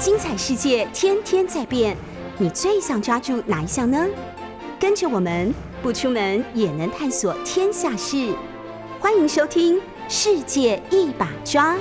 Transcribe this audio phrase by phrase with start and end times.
[0.00, 1.94] 精彩世界天天在变，
[2.38, 4.08] 你最想抓住哪一项呢？
[4.78, 8.34] 跟着我们不出门也能探索天下事，
[8.98, 9.76] 欢迎收听
[10.08, 11.76] 《世界一把抓》。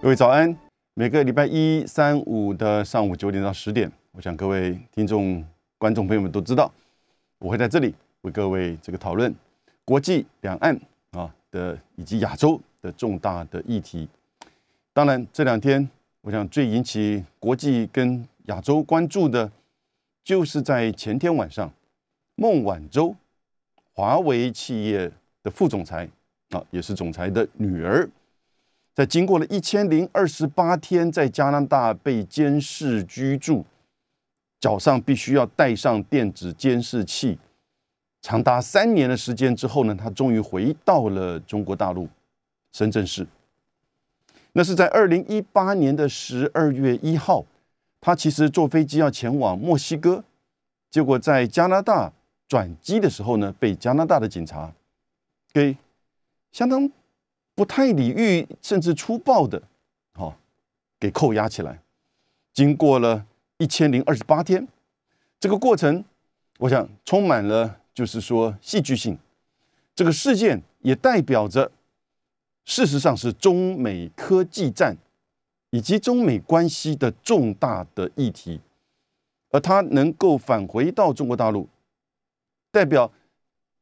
[0.00, 0.56] 各位早安！
[0.94, 5.44] 每个礼拜一、三、五的上午九点到十点，我想各位听众、
[5.76, 6.72] 观众朋友们都知道，
[7.38, 9.34] 我会在这里为各位这个讨论
[9.84, 10.74] 国际两岸
[11.10, 14.08] 啊的以及亚洲的重大的议题。
[14.92, 15.88] 当然，这两天
[16.22, 19.50] 我想最引起国际跟亚洲关注的，
[20.24, 21.72] 就是在前天晚上，
[22.34, 23.14] 孟晚舟，
[23.92, 25.10] 华为企业
[25.42, 26.08] 的副总裁
[26.50, 28.08] 啊，也是总裁的女儿。
[28.92, 33.64] 在经过了一千零二十八天在加拿大被监视居住，
[34.58, 37.38] 脚上必须要带上电子监视器，
[38.20, 42.08] 长达三年的时间之后呢，他终于回到了中国大陆
[42.72, 43.26] 深圳市。
[44.52, 47.44] 那是在二零一八年的十二月一号，
[48.00, 50.24] 他其实坐飞机要前往墨西哥，
[50.90, 52.12] 结果在加拿大
[52.48, 54.72] 转机的时候呢，被加拿大的警察
[55.52, 55.76] 给
[56.52, 56.90] 相当。
[57.52, 59.60] 不太礼遇，甚至粗暴的，
[60.14, 60.34] 好，
[60.98, 61.78] 给扣押起来。
[62.54, 63.26] 经过了
[63.58, 64.66] 一千零二十八天，
[65.38, 66.02] 这个过程，
[66.56, 69.18] 我想充满了就是说戏剧性。
[69.94, 71.70] 这个事件也代表着，
[72.70, 74.96] 事实上是中美科技战
[75.70, 78.60] 以及中美关系的重大的议题，
[79.50, 81.68] 而他能够返回到中国大陆，
[82.70, 83.12] 代表。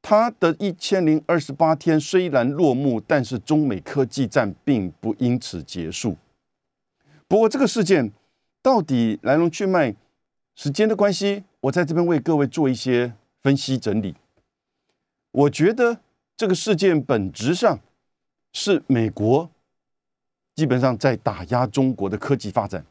[0.00, 6.16] 他的一千零二十八天虽然落幕，但是中美科技战并不因此结束。
[7.26, 8.12] 不过，这个事件
[8.62, 9.94] 到底来龙去脉、
[10.54, 14.14] 时间的关系，我在这边为各位做一些分析整理。
[15.32, 15.98] 我觉得
[16.36, 17.80] 这个事件本质上
[18.60, 19.48] 是美国
[20.54, 22.84] 基本上在打压中国的科技发展，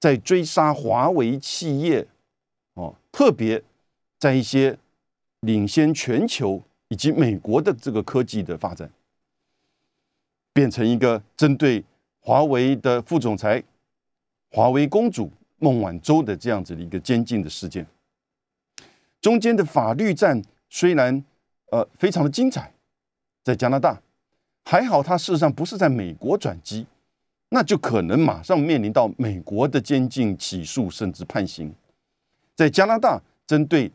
[0.00, 2.06] 在追杀华为企业
[2.74, 3.62] 哦，特别
[4.18, 4.78] 在一些。
[5.44, 8.88] 领先全球以及美国的这个科技的发展，
[10.52, 11.82] 变成一个针对
[12.20, 13.60] 华为的副总裁、
[14.52, 15.28] 华为公主
[15.58, 17.84] 孟晚舟的这样子的一个监禁的事件。
[19.20, 20.40] 中间的法律战
[20.70, 21.24] 虽然
[21.72, 22.72] 呃非常的精彩，
[23.42, 24.00] 在加拿大
[24.64, 26.86] 还好，他事实上不是在美国转机，
[27.48, 31.74] 那就可能马上面临到美国的监禁、起诉甚至判刑。
[32.54, 33.90] 在加拿大针对。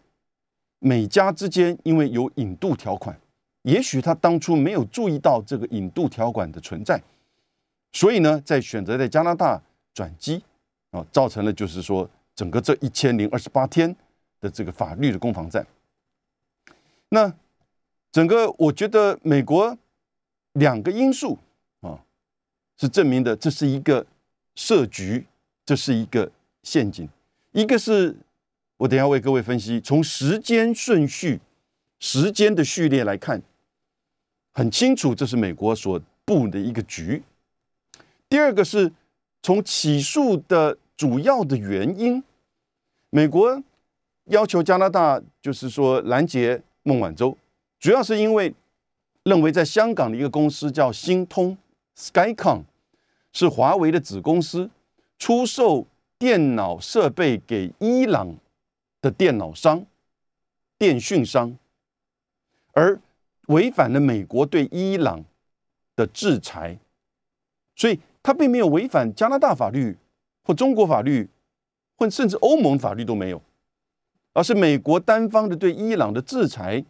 [0.79, 3.19] 美加之间因为有引渡条款，
[3.63, 7.01] 也许他当初没有注意到这个引渡条款的存在，
[7.93, 9.59] 所以呢，在选择在加拿大
[9.91, 10.43] 转机
[10.91, 13.93] 啊，造成了就是说整个这一千零二十八天
[14.39, 15.65] 的这个法律的攻防战。
[17.09, 17.33] 那
[18.11, 19.75] 整个我觉得美国
[20.59, 21.37] 两个因素
[21.81, 22.03] 啊，
[22.77, 24.05] 是证明的这是一个
[24.55, 25.25] 设局，
[25.65, 26.31] 这是一个
[26.63, 27.07] 陷阱，
[27.51, 28.15] 一个是。
[28.79, 31.41] 我等下为各位分析，从时间顺序、
[31.99, 33.41] 时间的序列来看，
[34.53, 37.23] 很清楚这是美国所布的一个局。
[38.29, 38.93] 第二个是
[39.41, 42.23] 从起诉的主要的原因，
[43.09, 43.63] 美国
[44.25, 47.35] 要求加拿大就是说拦截孟晚舟，
[47.79, 48.53] 主要是因为
[49.27, 51.57] 认为在香港的一个公司叫星通
[51.97, 52.63] （Skycom）
[53.33, 54.69] 是华为的子公司，
[55.19, 55.85] 出售
[56.17, 58.37] 电脑设备给伊朗。
[58.99, 59.85] 的电脑商、
[60.79, 61.55] 电讯商，
[62.73, 62.99] 而
[63.45, 65.23] 违反了美国对伊朗
[65.95, 66.79] 的制裁，
[67.75, 69.95] 所以他并没有违反加拿大法律
[70.43, 71.29] 或中国法律，
[71.95, 73.39] 或甚至欧盟法律都没有，
[74.33, 76.83] 而是美国单方的对伊朗的制裁，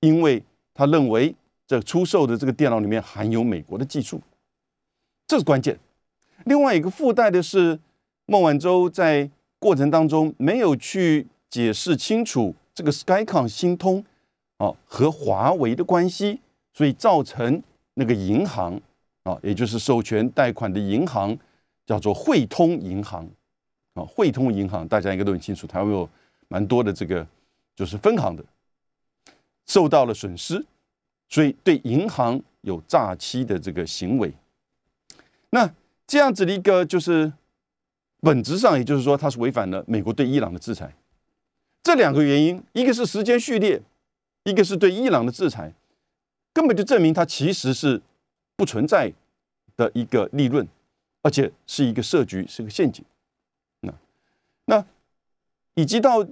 [0.00, 0.42] 因为
[0.74, 1.34] 他认为
[1.66, 4.20] 这出售的这个电脑里面含有美国的技术，
[5.26, 5.78] 这是关键。
[6.44, 7.78] 另外一个附带的是，
[8.26, 9.30] 孟晚舟在。
[9.62, 14.04] 过程当中没有去解释清楚这个 Skycom 星通
[14.56, 16.40] 啊和华为的关系，
[16.72, 17.62] 所以造成
[17.94, 18.74] 那个银行
[19.22, 21.38] 啊，也就是授权贷款的银行
[21.86, 23.24] 叫做汇通银行
[23.94, 26.08] 啊，汇通银行大家应该都很清楚，它有
[26.48, 27.24] 蛮多的这个
[27.76, 28.44] 就是分行的，
[29.66, 30.64] 受到了损失，
[31.28, 34.32] 所以对银行有诈欺的这个行为。
[35.50, 35.72] 那
[36.06, 37.32] 这样子的一个就是。
[38.24, 40.94] 本质上，也就是说，它是违反了美国对伊朗的制裁。
[41.82, 43.82] 这两个原因，一个是时间序列，
[44.44, 45.74] 一个是对伊朗的制裁，
[46.52, 48.00] 根本就证明它其实是
[48.54, 49.12] 不存在
[49.76, 50.64] 的一个利润，
[51.22, 53.04] 而且是一个设局，是个陷阱。
[53.80, 53.92] 那
[54.66, 54.86] 那
[55.74, 56.24] 以及到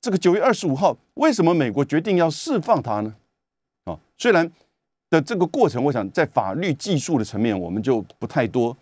[0.00, 3.16] 这个九月二十五号，为什么美国决定要释放他呢？
[3.84, 4.50] 啊，虽然
[5.10, 8.76] 的这个过程，我想在法律技术的层面，我们就不太多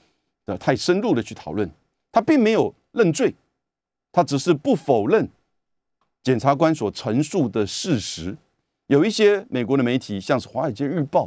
[0.44, 1.70] 的太深入的去讨论。
[2.12, 3.34] 他并没有认罪，
[4.12, 5.28] 他只是不否认
[6.22, 8.36] 检察官所陈述的事实。
[8.88, 11.26] 有一些美国的媒体，像是《华尔街日报》，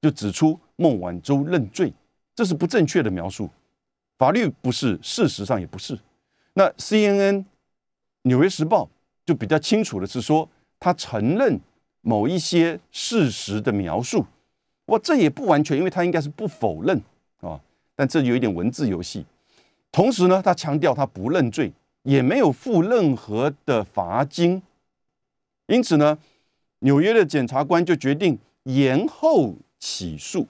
[0.00, 1.92] 就指出孟晚舟认罪，
[2.36, 3.50] 这是不正确的描述。
[4.16, 5.98] 法律不是，事实上也不是。
[6.52, 7.34] 那 CNN
[8.22, 8.84] 《纽约时报》
[9.24, 10.48] 就比较清楚的是说，
[10.78, 11.60] 他承认。
[12.06, 14.26] 某一些事实的描述，
[14.88, 17.00] 哇，这也不完全，因为他应该是不否认
[17.40, 17.58] 啊，
[17.96, 19.24] 但这有一点文字游戏。
[19.90, 21.72] 同时呢，他强调他不认罪，
[22.02, 24.60] 也没有付任何的罚金。
[25.68, 26.18] 因此呢，
[26.80, 30.46] 纽约的检察官就决定延后起诉，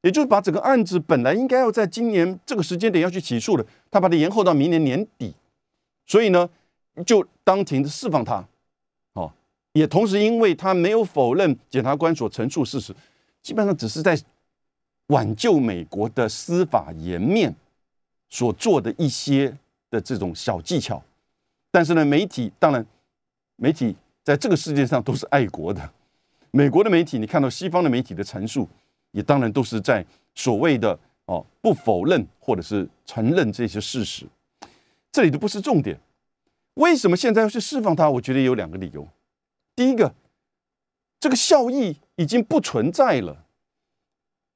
[0.00, 5.34] 也就是把整个案子本来应该要在今年这个时间点要去起诉的，他把它延后到明年年底。
[6.06, 6.48] 所以呢，
[7.04, 8.44] 就当庭释放他。
[9.12, 9.32] 哦
[9.72, 12.92] 也同时，因为他没有否认检察官所陈述事实，
[13.40, 14.20] 基本上只是在
[15.06, 17.54] 挽救美国的司法颜面
[18.28, 19.56] 所做的一些
[19.88, 21.00] 的这种小技巧。
[21.70, 22.84] 但是呢，媒体当然，
[23.54, 23.94] 媒体
[24.24, 25.88] 在这个世界上都是爱国的。
[26.50, 28.68] 美国的媒体，你看到西方的媒体的陈述，
[29.12, 30.04] 也当然都是在
[30.34, 34.26] 所谓的哦不否认或者是承认这些事实。
[35.12, 35.96] 这里都不是重点。
[36.74, 38.08] 为什么现在要去释放他？
[38.10, 39.06] 我觉得有两个理由。
[39.74, 40.14] 第一个，
[41.18, 43.44] 这个效益已经不存在了，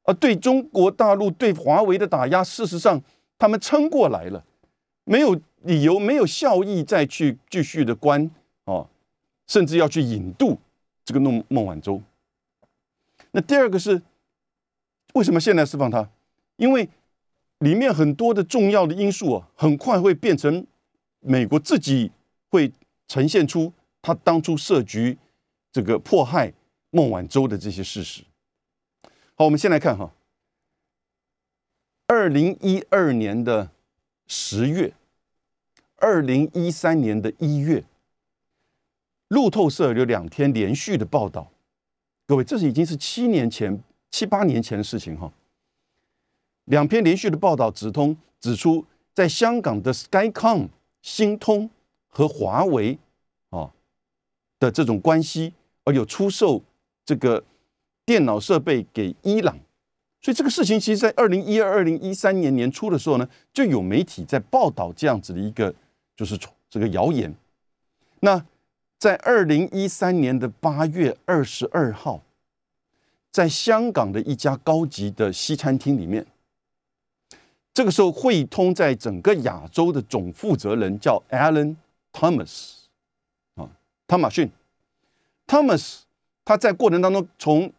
[0.05, 3.03] 而对中国大陆对华为的打压，事实上
[3.39, 4.45] 他们撑过来了，
[5.05, 8.31] 没有理由，没有效益再去继续的关
[8.65, 8.89] 哦，
[9.47, 10.59] 甚至要去引渡
[11.05, 12.01] 这个孟孟晚舟。
[13.33, 14.01] 那第二个是
[15.15, 16.09] 为什么现在释放他？
[16.57, 16.89] 因为
[17.59, 20.67] 里面很多的重要的因素啊，很快会变成
[21.25, 22.13] 美国自己
[22.51, 22.71] 会
[23.09, 23.73] 呈现出。
[24.07, 25.17] 他当初设局，
[25.73, 26.53] 这个迫害
[26.91, 28.23] 孟晚舟的这些事实。
[29.35, 30.13] 好，我们先来看哈，
[32.07, 33.71] 二零一二年的
[34.27, 34.93] 十月，
[35.97, 37.83] 二零一三年的一月，
[39.29, 41.51] 路透社有两天连续的报道，
[42.27, 45.33] 各位，这是已经是七年前、七八年前的事情哈。
[46.67, 48.85] 两篇连续的报道指通指出，
[49.15, 50.69] 在香港的 Skycom、
[51.05, 51.69] 星通
[52.09, 52.99] 和华为
[53.51, 53.71] 啊。
[54.59, 55.53] 的这种关系，
[55.85, 56.63] 而有出售
[57.05, 57.45] 这个
[58.07, 59.59] 电脑设备给伊朗，
[60.23, 65.75] 所以这个事情其实，在二零一二、二零一三年年初的时候呢，就有媒体在报道这样子的一个
[66.17, 66.39] 就是
[66.71, 67.35] 这个谣言。
[68.21, 68.43] 那
[68.99, 72.23] 在二零一三年的八月二十二号，
[73.31, 76.25] 在香港的一家高级的西餐厅里面，
[77.75, 81.75] 这个时候汇通在整个亚洲的总负责人叫 Alan
[82.13, 82.75] Thomas
[83.57, 83.69] 啊。
[84.07, 84.49] 汤马逊
[85.49, 86.03] ，Thomas，
[86.45, 87.73] 他在过程当中，从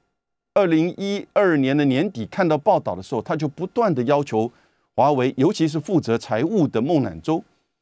[0.53, 4.51] 二零一二年的年底看到报道的时候，他就不断的要求
[4.95, 7.41] 华为，尤其是负责财务的孟晚舟，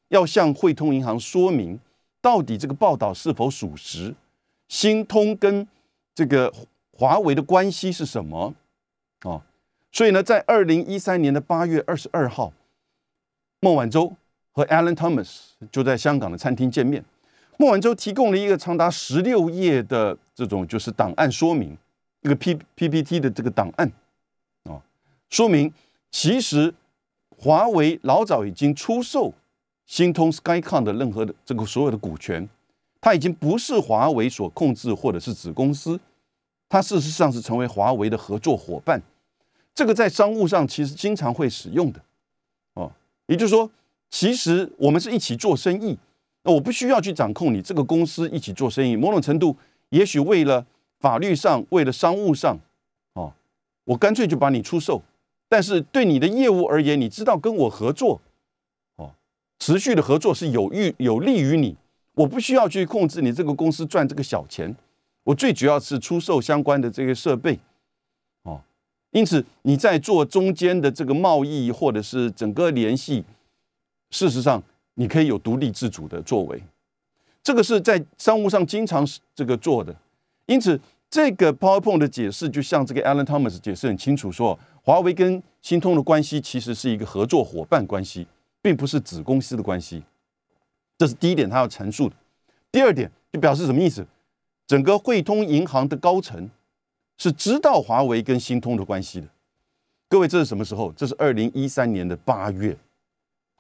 [0.10, 1.80] 要向汇通银行说明
[2.22, 4.14] 到底这个报道是否属实，
[4.68, 5.68] 新通跟
[6.14, 6.54] 这个
[6.92, 8.54] 华为的关系是什么
[9.22, 9.42] 啊？
[9.94, 12.52] 所以呢，在二零一三年的八月二十二号，
[13.60, 14.12] 孟晚舟
[14.52, 17.06] 和 Alan Thomas 就在香港的餐厅见面。
[17.60, 21.78] 孟晚舟提供了一个长达十六页的这种就是档案说明，
[22.22, 23.92] 一个 P PPT 的这个档案
[24.64, 24.82] 啊，
[25.30, 25.72] 说明
[26.10, 26.74] 其实
[27.38, 29.32] 华为老早已经出售
[29.86, 32.50] 星通 Skycom 的任何的这个所有的股权，
[33.00, 36.00] 它已经不是华为所控制或者是子公司，
[36.68, 39.00] 它事实上是成为华为的合作伙伴。
[39.76, 42.00] 这个在商务上其实经常会使用的
[42.76, 42.92] 哦，
[43.28, 43.70] 也就是说，
[44.10, 45.98] 其实我们是一起做生意。
[46.44, 49.56] 那我不需要去掌控你这个公司一起做生意，某种程度，
[49.90, 50.66] 也许为了
[51.00, 52.60] 法律上，为了商务上，
[53.14, 53.34] 哦，
[53.86, 55.02] 我干脆就把你出售。
[55.48, 58.20] 但是对你的业务而言，你知道跟我合作，
[58.98, 59.12] 哦，
[59.60, 61.78] 持续的合作是有益有利于你。
[62.16, 64.76] 我不需要去控制你这个公司赚这个小钱，
[65.24, 67.58] 我最主要是出售相关的这个设备，
[69.14, 73.24] 因此你在做中间的这个贸易或者是整个联系，
[74.12, 74.62] 事实上。
[74.96, 76.64] 你可以有独立自主的作为，
[77.44, 79.04] 这个是在商务上经常
[79.34, 79.96] 这个做的。
[80.46, 80.80] 因此，
[81.10, 88.28] 这个 PowerPoint 的解释，就像这个 Alan Thomas 解释很清楚，说华为跟新通的关系其实是一个合作伙伴关系，
[88.62, 90.04] 并不是子公司的关系。
[91.00, 92.16] 这是第一点，他要阐述的。
[92.72, 94.06] 第二点就表示什么意思？
[94.68, 96.48] 整个汇通银行的高层
[97.24, 99.28] 是知道华为跟新通的关系的。
[100.10, 100.92] 各位，这是什么时候？
[100.92, 102.78] 这是二零一三年的八月。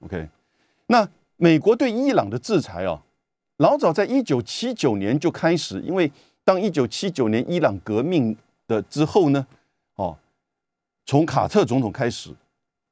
[0.02, 0.28] OK，
[0.88, 1.08] 那。
[1.36, 3.04] 美国对伊朗的制裁啊，
[3.58, 6.10] 老早在一九七九年就开始，因为
[6.46, 9.46] 当一九七九年伊朗革命的之后呢，
[9.96, 10.16] 哦，
[11.06, 12.30] 从卡特总统开始，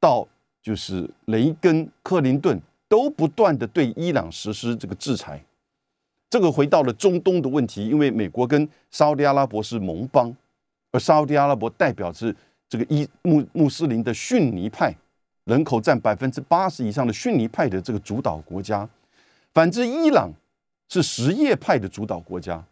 [0.02, 0.28] 到
[0.62, 2.60] 就是雷根、克林顿
[2.90, 5.42] 都不断的对伊朗实施这个制裁。
[6.30, 10.36] 这个回到了中东的问题，因为美国跟沙特阿拉伯是盟邦，
[10.92, 12.36] 而沙特阿拉伯代表是
[12.70, 14.94] 这个伊穆穆斯林的逊尼派，
[15.46, 18.88] 人口占百分之八十以上的逊尼派的这个主导国家。
[19.54, 20.32] 反之，伊朗
[20.90, 22.64] 是什叶派的主导国家。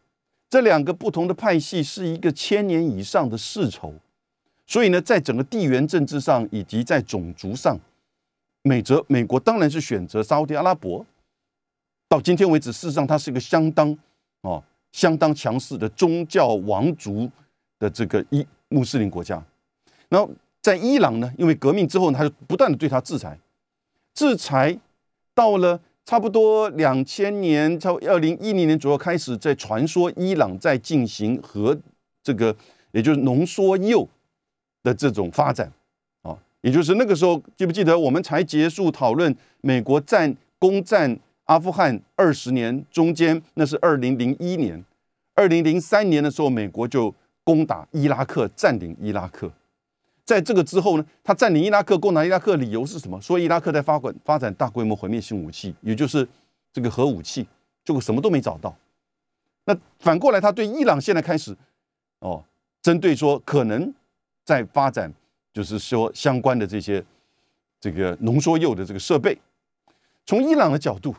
[0.49, 3.93] 这两个不同的派系是一个千年以上的世仇，
[4.65, 7.77] 所以呢，在整个地缘政治上以及在种族上，
[8.63, 11.05] 美则美国当然是选择沙特阿拉伯。
[12.07, 13.95] 到今天为止，事实上它是一个相当
[14.41, 17.29] 哦相当强势的宗教王族
[17.79, 19.43] 的这个伊穆斯林国家。
[20.09, 20.29] 然后
[20.62, 23.39] 在伊朗呢，因为革命之后，他就不断的对他制裁，
[24.13, 24.77] 制裁
[25.33, 31.75] 到了差不多两千年，超二零一零年左右开始，在传说伊朗在进行核
[32.21, 32.55] 这个，
[32.91, 34.07] 也就是浓缩铀
[34.83, 35.71] 的这种发展
[36.21, 41.19] 啊，也就是那个时候，记不记得我们才结束讨论美国战攻占。
[41.50, 44.86] 阿富汗二十年中间，那是二零零一年，
[45.33, 47.12] 二零零三年的时候，美国就
[47.50, 49.51] 攻打伊拉克，占领伊拉克。
[50.24, 53.20] 在这个之后呢，他占领伊拉克、攻打伊拉克，理由是什么？
[53.20, 56.27] 说伊拉克在发展发展大规模毁灭性武器，也就是
[56.72, 57.48] 这个核武器，
[57.84, 58.77] 结果什么都没找到。
[59.65, 61.58] 那反过来，他对伊朗现在开始
[62.20, 62.46] 哦，
[62.84, 63.91] 针对说可能
[64.46, 65.12] 在发展，
[65.51, 67.03] 就是说相关的这些
[67.82, 69.36] 这个浓缩铀的这个设备，
[70.27, 71.15] 从伊朗的角度。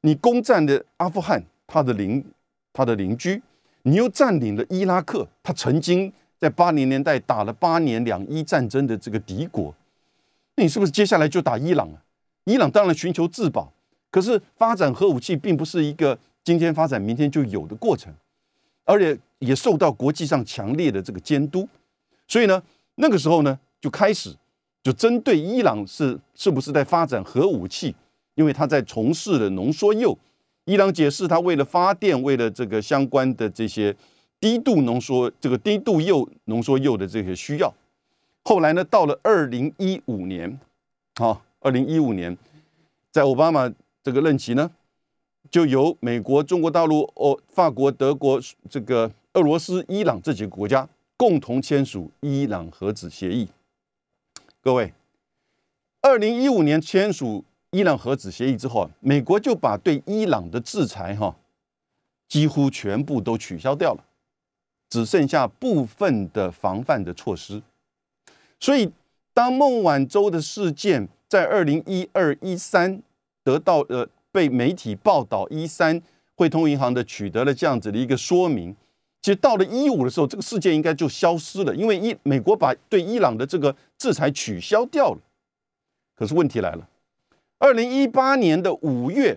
[0.00, 2.24] 你攻占的阿富汗，他的邻
[2.72, 3.42] 他的邻居，
[3.88, 9.74] 你又占领了伊拉克，他曾经在八零年代打了八年两伊战争的这个敌国，
[10.56, 12.02] 那你是不是接下来就打伊朗啊？
[12.44, 13.72] 伊朗当然寻求自保，
[14.10, 18.12] 可是发展核武器并不是一个今天发展明天就有的过程，
[18.84, 21.66] 而且也受到国际上强烈的这个监督，
[22.26, 22.62] 所以呢，
[22.96, 24.36] 那个时候呢就开始
[24.82, 27.94] 就针对伊朗是是不是在发展核武器。
[28.34, 30.16] 因为他在从事的浓缩铀，
[30.68, 33.96] 伊朗解释他为了发电，为了这个相关的这些
[34.38, 37.72] 低度浓缩这个低度铀浓缩铀的这些需要。
[38.44, 40.60] 后来呢，到了二零一五年，
[41.14, 42.36] 好，二零一五年，
[43.10, 43.72] 在奥巴马
[44.02, 44.70] 这个任期呢，
[45.50, 53.48] 就由美国、中国大陆、哦，法国、德国、这个俄罗斯、伊朗这几个国家共同签署伊朗核子协议。
[54.60, 54.92] 各位，
[56.02, 57.42] 二零一五年签署。
[57.72, 61.36] 伊朗核子协议之后，美国就把对伊朗的制裁哈
[62.26, 64.02] 几乎全部都取消掉了，
[64.88, 67.62] 只剩下部分的防范的措施。
[68.58, 68.90] 所以，
[69.34, 73.02] 当孟晚舟的事件在二零一二一三
[73.44, 76.00] 得到呃被媒体报道，一三
[76.36, 78.74] 汇通银行的取得了这样子的一个说明，
[79.20, 85.18] 其实到了一五的时候，这个事件应该就消失了，因为伊美国把对伊朗的这个制裁取消掉了。
[86.16, 86.88] 可是问题来了。
[87.60, 89.36] 二零一八年的五月，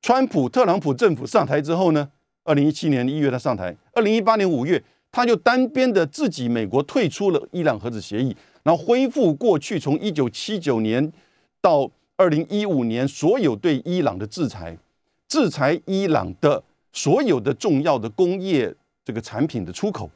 [0.00, 2.08] 川普特朗普政府上台之后呢，
[2.44, 11.12] 二零一七年一月他上台，二零一八年五月他就单边的自己美国退出了伊朗核子协议，然后恢复过去从一九七九年
[11.60, 14.78] 到二零一五年所有对伊朗的制裁，
[15.26, 16.62] 制裁伊朗的
[16.92, 18.72] 所有的重要的工业
[19.04, 20.08] 这个产品的出口，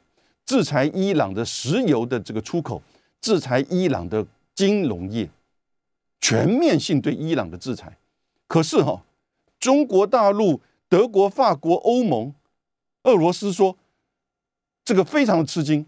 [0.46, 2.80] 制裁伊朗的石油的这个出口，
[3.20, 4.24] 制裁伊朗的
[4.54, 5.28] 金融业。
[6.20, 7.98] 全面性对伊朗的制裁，
[8.46, 9.04] 可是哈，
[9.60, 12.34] 中国大陆、德国、法国、欧盟、
[13.02, 13.76] 俄罗斯说
[14.84, 15.84] 这个非常的吃惊，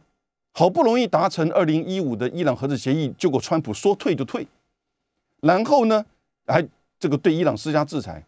[0.52, 4.46] 好不容易达成二零一五的伊朗核子协议，结果川普说退就退，
[5.40, 6.04] 然后呢，
[6.46, 6.66] 还
[6.98, 8.24] 这个对伊朗施加制裁，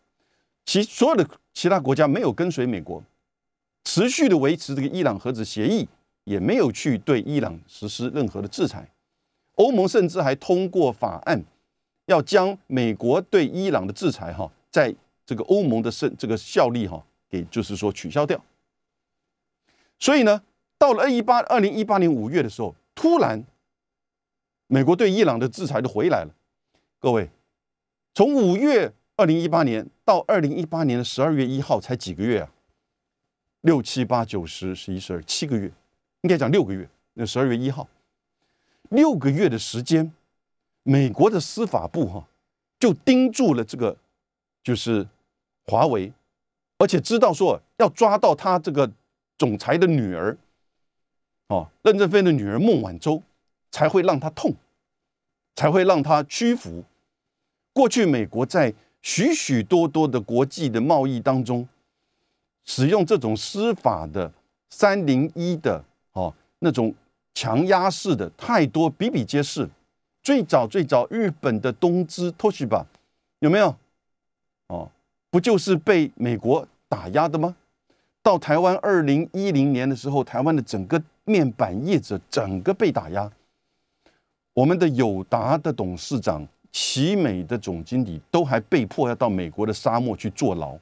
[0.64, 3.02] 其所有的其他国家没有跟随美国，
[3.84, 5.88] 持续的维持这个伊朗核子协议，
[6.24, 8.90] 也没有去对伊朗实施任何的制裁，
[9.56, 11.44] 欧盟甚至还通过法案。
[12.08, 14.94] 要将美国对伊朗的制裁，哈，在
[15.26, 18.42] 这个欧盟的胜这个效力，哈，给就是说取消掉。
[19.98, 20.42] 所以呢，
[20.78, 23.44] 到了二一八二零一八年五月的时候，突然，
[24.68, 26.34] 美国对伊朗的制裁就回来了。
[26.98, 27.28] 各位，
[28.14, 32.50] 从五月二零一八年到二零一八年的十二月一号，才几个月啊？
[33.60, 35.70] 六七八九十十一十二七个月，
[36.22, 36.88] 应该讲六个月。
[37.12, 37.86] 那十二月一号，
[38.88, 40.10] 六个月的时间。
[40.88, 42.26] 美国的司法部哈
[42.80, 43.94] 就盯住了这个，
[44.62, 45.06] 就是
[45.66, 46.10] 华为，
[46.78, 48.90] 而且知道说要抓到他这个
[49.36, 50.38] 总裁的女儿，
[51.48, 53.22] 哦，任正非的女儿孟晚舟，
[53.70, 54.54] 才会让他痛，
[55.56, 56.82] 才会让他屈服。
[57.74, 61.68] 过去美国在许许多多的国际的贸易当中，
[62.64, 64.32] 使用这种司法的
[64.70, 66.94] 三零一的哦，那种
[67.34, 69.68] 强压式的太多，比比皆是。
[70.28, 72.84] 最早最早，日本的东芝 Toshiba
[73.38, 73.74] 有没有？
[74.66, 74.90] 哦，
[75.30, 77.56] 不就是被美国打压的吗？
[78.22, 83.32] 到台湾二零一零年的时候，台湾的整个面板业者整个被打压，
[84.52, 90.78] 我们的友达的董事长、奇美的总经理都还被迫要到美国的沙漠去坐牢。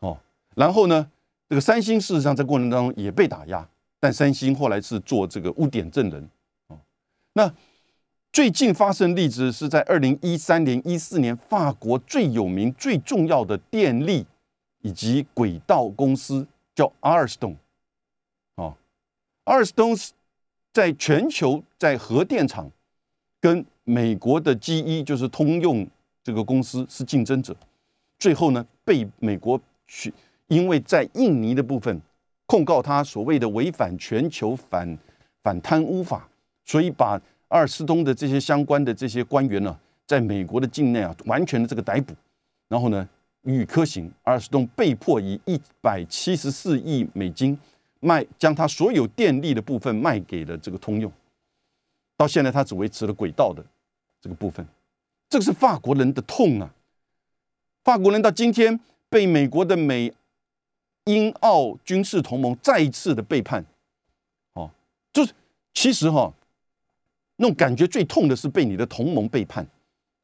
[0.00, 0.18] 哦，
[0.56, 1.08] 然后呢，
[1.48, 3.64] 这个三星事实上在过程当中也被打压，
[4.00, 6.28] 但三星后来是做这个污点证人。
[6.66, 6.76] 哦，
[7.34, 7.54] 那。
[8.34, 14.26] 最近发生例子是在二零一三年、一四年，法国最有名、最重要的电力
[14.80, 17.56] 以及轨道公司叫阿尔斯通，
[18.56, 18.74] 啊，
[19.44, 19.96] 阿尔斯通
[20.72, 22.68] 在全球在核电厂
[23.40, 25.88] 跟美国的 GE 就是通用
[26.24, 27.54] 这个公司是竞争者，
[28.18, 30.12] 最后呢被美国去，
[30.48, 32.02] 因为在印尼的部分
[32.46, 34.98] 控告他所谓的违反全球反
[35.40, 36.28] 反贪污法，
[36.64, 37.22] 所以把。
[37.54, 42.12] 阿尔斯通的这些相关的这些官员呢，在美国的境内啊，完全的这个逮捕，
[42.66, 43.08] 然后呢
[43.42, 44.10] 予科刑。
[44.24, 47.56] 阿尔斯通被迫以一百七十四亿美金
[48.00, 51.10] 卖，将他所有电力的部分卖给了这个通用。
[52.16, 53.64] 到现在，他只维持了轨道的
[54.20, 54.66] 这个部分。
[55.28, 56.74] 这个是法国人的痛啊！
[57.84, 60.12] 法国人到今天被美国的美
[61.04, 63.64] 英澳军事同盟再一次的背叛。
[64.54, 64.68] 哦，
[65.12, 65.32] 就是
[65.72, 66.34] 其实哈。
[67.36, 69.66] 那种感觉最痛的是被你的同盟背叛，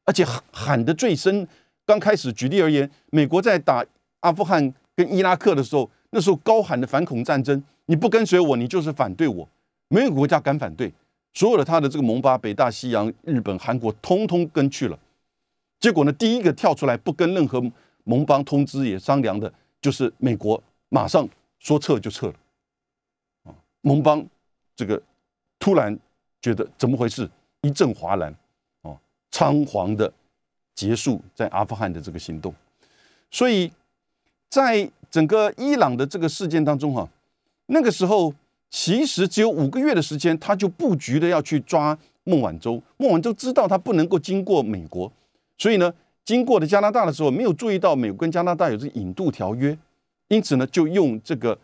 [0.05, 1.47] 而且喊喊的最深。
[1.85, 3.85] 刚开始举例而言，美国在打
[4.21, 9.45] 阿富汗跟伊拉克的时候，那时候高喊的反恐战争，你不跟随我，你就是反对我，
[9.89, 10.93] 没有国家敢反对。
[11.33, 14.97] 所有的他的这个盟邦，北大西洋、日本、韩国，通通跟去了。
[15.79, 17.61] 结果呢，第一个跳出来不跟任何
[18.05, 19.51] 盟邦通知也商量的，
[19.81, 21.27] 就是美国，马上
[21.59, 22.33] 说撤就撤了。
[23.43, 24.25] 啊，盟邦
[24.75, 25.01] 这个
[25.59, 25.99] 突然。
[26.41, 27.29] 觉得怎么回事？
[27.61, 28.33] 一阵哗然，
[28.81, 28.97] 哦，
[29.31, 30.11] 仓皇的
[30.73, 32.53] 结束在阿富汗的这个行动。
[33.29, 33.71] 所以，
[34.49, 37.07] 在整个伊朗的这个事件当中，哈，
[37.67, 38.33] 那个时候
[38.69, 42.81] 其实只有五个月的时间，他就布局的要去抓孟晚舟。
[42.97, 45.11] 孟晚舟知道他不能够经过美国，
[45.57, 45.93] 所以呢，
[46.25, 49.77] 经过的加拿大的时候，没有注意到美国跟加拿大有这引渡条约，
[50.29, 51.57] 因此呢，就用这个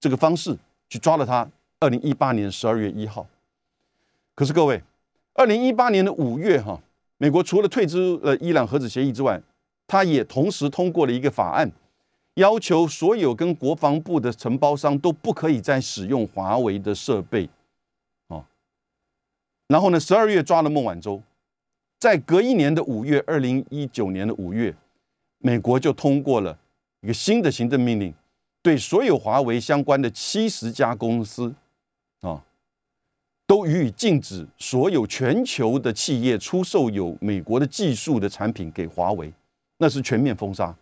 [0.00, 0.56] 这个方式
[0.88, 1.48] 去抓了他。
[1.80, 3.24] 二零一八年十二月一号。
[4.38, 4.80] 可是各位，
[5.34, 6.80] 二零一八年的五月，哈，
[7.16, 9.42] 美国除了退出了伊朗核子协议之外，
[9.88, 11.68] 他也同时通过了一个法案，
[12.34, 17.50] 要求所有跟国防部的承包商都不可以再使用华为的设备，
[18.28, 18.44] 哦。
[19.66, 21.20] 然后呢，十二月抓了孟晚舟，
[21.98, 24.72] 在隔一年的五月，二零一九年的五月，
[25.38, 26.56] 美国就通过了
[27.00, 28.14] 一个新的行政命令，
[28.62, 31.52] 对所有华为相关的七十家公司，
[33.48, 39.32] 都予以禁止，所有全球的企业出售有美国的技术的产品给华为，
[39.78, 40.76] 那是全面封杀。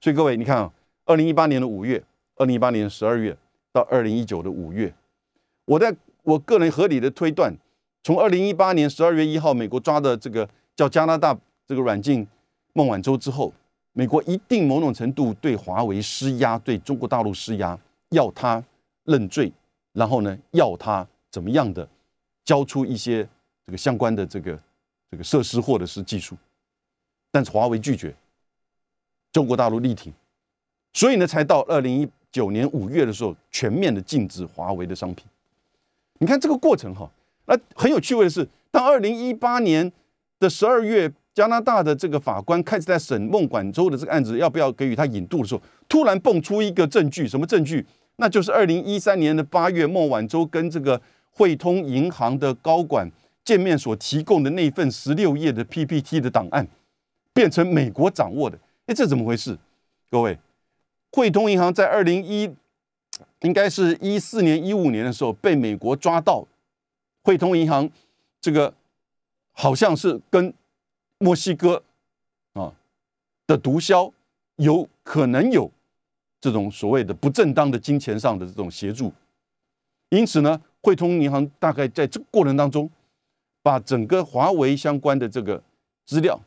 [0.00, 0.72] 所以各位，你看啊，
[1.06, 2.00] 二零一八年的五月，
[2.36, 3.36] 二零一八年十二月
[3.72, 4.94] 到二零一九的五月，
[5.64, 7.52] 我在我个人合理的推断，
[8.04, 12.24] 从二零一八年十二月一号美国抓的这个叫加拿大这个软禁
[12.74, 13.52] 孟晚舟之后，
[13.92, 17.76] 美国一定某种程度对华为施压，对中国大陆施压，
[18.10, 18.62] 要他
[19.02, 19.52] 认罪，
[19.94, 21.88] 然后呢，要他怎么样的？
[22.44, 23.26] 交出一些
[23.64, 24.58] 这个相关的这个
[25.10, 26.36] 这个设施或者是技术，
[27.30, 28.14] 但是华为拒绝，
[29.32, 30.12] 中国大陆力挺，
[30.92, 35.24] 所以呢，才到二零一九年五月的时候，全面的禁止华为的商品。
[36.18, 37.10] 你看这个过程哈，
[37.46, 39.90] 那很有趣味的是，当二零一八年
[40.38, 47.86] 的十二月，加拿大的这个法官开始在审孟晚舟的这个案子，要不要给予他引渡的时候，突然蹦出一个证据，什么证据？
[48.16, 51.00] 那就是二零一三年的八月，孟晚舟跟这个。
[51.36, 53.10] 汇通银行的高管
[53.44, 56.66] 见面所提供的那份十六页的 PPT 的档案，
[57.32, 58.56] 变成美国掌握的。
[58.86, 59.58] 哎，这怎么回事？
[60.10, 60.38] 各位，
[61.10, 62.54] 汇通银行在二零一，
[63.40, 66.46] 应该是一四年、一五年的时候被美国抓到。
[67.22, 67.90] 汇通银行
[68.40, 68.72] 这个
[69.52, 70.54] 好像是跟
[71.18, 71.82] 墨西哥
[72.52, 72.72] 啊
[73.46, 74.12] 的毒枭
[74.56, 75.70] 有可能有
[76.40, 79.12] 这种所谓的不正当的金钱上的这种协助，
[80.10, 80.62] 因此呢。
[80.84, 82.90] 汇通银行大概在这个过程当中，
[83.62, 85.62] 把整个华为相关的这个
[86.04, 86.38] 资料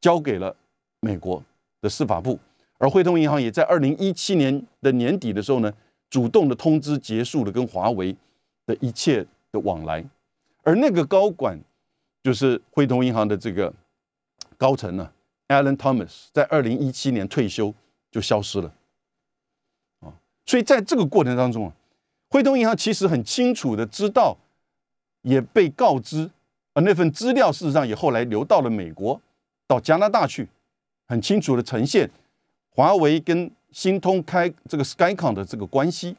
[0.00, 0.54] 交给了
[1.00, 1.42] 美国
[1.80, 2.38] 的司法部，
[2.78, 5.72] 而汇通银行也在二零一七年的年底的时候呢，
[6.08, 8.14] 主动的通知结束了跟华为
[8.64, 10.04] 的一切的往来，
[10.62, 11.58] 而那个高管
[12.22, 13.74] 就是汇通银行的这个
[14.56, 15.10] 高层呢
[15.48, 17.74] ，Alan Thomas，在二零一七年退休
[18.12, 18.72] 就消失了，
[19.98, 20.14] 啊，
[20.46, 21.74] 所以在这个过程当中啊。
[22.34, 24.36] 汇通银行其实很清楚的知道，
[25.22, 26.28] 也被告知，
[26.72, 29.20] 而那份资料事实上也后来流到了美国，
[29.68, 30.48] 到加拿大去，
[31.06, 32.10] 很清楚的呈现
[32.70, 36.16] 华为跟新通开这个 Skycon 的这个关系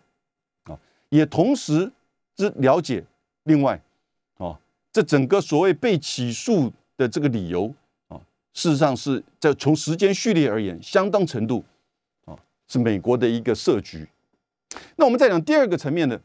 [0.63, 1.91] 啊，也同时
[2.33, 3.03] 之了解
[3.43, 3.77] 另外
[4.37, 4.57] 啊，
[4.93, 7.65] 这整个所谓被起诉的这个理由
[8.07, 8.15] 啊，
[8.53, 11.65] 事实上是在从时间序列而言，相当程度
[12.23, 14.07] 啊是美国的一个设局。
[14.97, 16.19] 那我们再讲第二个层面的，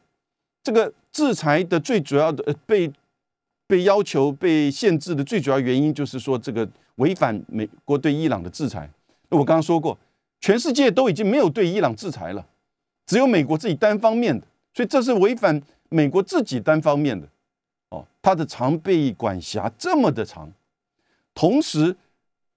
[0.63, 2.91] 这个制裁的最主要的呃被
[3.67, 8.91] 被要求被限制的最主要原因，就是说这个违反美国对伊朗的制裁。
[9.29, 9.97] 那我刚刚说过，
[10.41, 12.47] 全世界都已经没有对伊朗制裁了，
[13.07, 17.29] 只有美国自己单方面的，所以这是违反美国自己单方面的。
[17.91, 20.53] 哦，它的常备管辖这么的长，
[21.35, 21.97] 同时，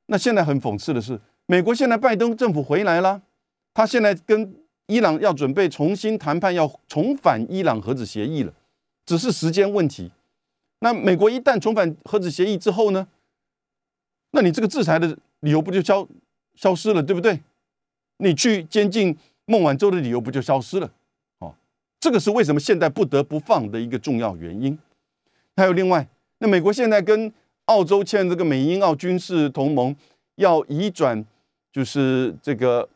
[0.08, 3.22] 那现在很讽刺的是，美国现在拜登政府回来了，
[3.74, 4.56] 他现在跟。
[4.88, 8.54] 伊朗要准备重新谈判，要重返伊朗核子协议了，
[9.06, 10.12] 只是时间问题。
[10.80, 13.08] 那美国一旦重返核子协议之后呢？
[14.32, 16.08] 那你这个制裁的理由不就消
[16.56, 17.40] 消失了，对不对？
[18.18, 19.16] 你去监禁
[19.46, 20.92] 孟晚舟的理由不就消失了？
[21.40, 21.56] 哦，
[22.00, 24.78] 这个是为什么现在不得不放的一个重要原因。
[25.56, 26.08] 还有另外，
[26.40, 27.32] 那美国现在跟
[27.66, 29.96] 澳洲签这个美英澳军事同盟，
[30.36, 31.24] 要移转
[31.72, 32.90] 就是这个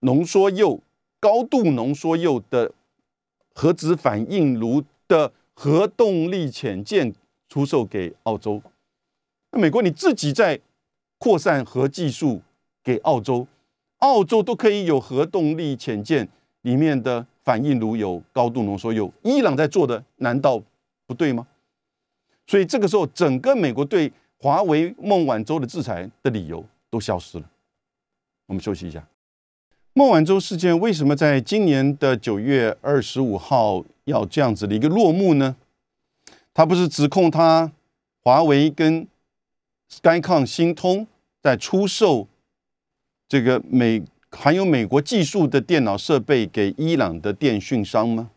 [0.00, 0.80] 浓缩铀。
[1.24, 2.70] 高度浓缩铀的
[3.54, 7.14] 核子反应炉的核动力潜舰
[7.48, 8.60] 出售给澳洲，
[9.50, 10.60] 那美国你自己在
[11.16, 12.42] 扩散核技术
[12.82, 13.46] 给澳洲，
[14.00, 16.28] 澳洲都可以有核动力潜舰
[16.60, 20.62] 里面的反应炉有高度浓缩铀，伊朗在做的难道
[21.06, 21.46] 不对吗？
[22.46, 27.50] 所以这个时候，整个美国对华为、孟晚舟的制裁的理由都消失了。
[28.44, 29.02] 我们休息一下。
[29.96, 35.54] 孟晚舟事件为什么在今年的九月二十五号要这样子的一个落幕呢？
[36.52, 37.70] 他不是指控他
[38.20, 39.06] 华为跟
[39.88, 41.06] Skycom 新通
[41.40, 42.26] 在出售
[43.28, 44.02] 这个美
[44.32, 48.32] 含有美国技术的电脑设备给伊朗的电讯商吗？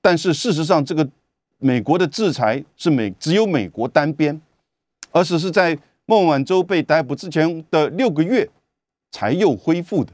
[0.00, 1.10] 但是事实上，这个
[1.58, 4.40] 美国的制裁是美只有美国单边，
[5.10, 8.48] 而只是在孟晚舟被逮捕之前的六个月
[9.10, 10.12] 才又恢复的。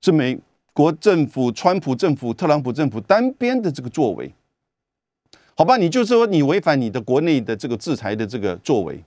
[0.00, 0.38] 是美
[0.72, 4.32] 国政府、川普政府、特朗普政府单边的这个作为，
[5.56, 5.76] 好吧？
[5.76, 9.02] 你就说你违反你的国内的这个制裁的这个作为，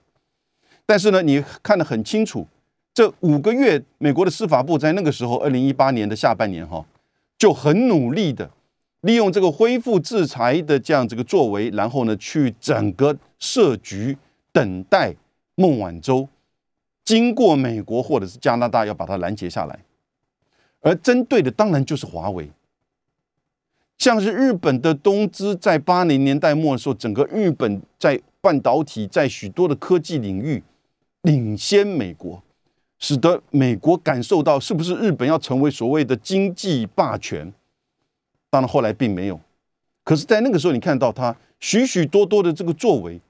[0.85, 2.45] 但是呢，你看得很清楚，
[2.93, 6.85] 这五个月，美国的司法部在那个时候，二零一八年的下半年哈，
[7.37, 8.51] 就很努力的
[8.99, 14.17] 利用这个恢复制裁的这样这个作为，然后呢，去整个设局，
[14.51, 15.15] 等待
[15.55, 16.27] 孟晚舟
[17.05, 19.79] 经过美国或者是加拿大要把它拦截下来。
[20.81, 22.49] 而针对的当然就是华为，
[23.97, 30.63] 像是日本的东芝，在八零年代末的时候，整个日本在半导体在许多的科技领域
[31.21, 32.41] 领先美国，
[32.97, 37.53] 使得美国感受到是不是日本要成为所谓的经济霸权。
[38.49, 39.39] 当然后来并没有，
[40.03, 43.21] 可是，在那个时候，你看到他许许多多的这个作为，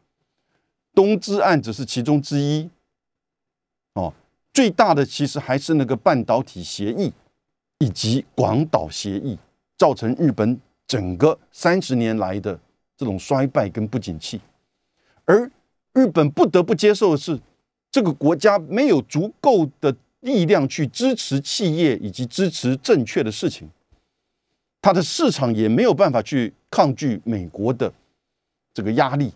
[0.96, 2.70] 东芝案只是其中之一，
[3.94, 4.14] 哦，
[4.54, 7.12] 最大的其实还是那个半导体协议。
[7.82, 9.36] 以及广岛协议
[9.76, 12.58] 造成日本整个三十年来的
[12.96, 14.40] 这种衰败跟不景气，
[15.26, 15.50] 而
[15.94, 17.40] 日本不得不接受的是，
[17.90, 23.68] 这个国家没有足够的力量去支持企业以及支持正确的事情，
[24.80, 27.92] 它的市场也没有办法去抗拒美国的
[28.76, 29.34] 这个压力。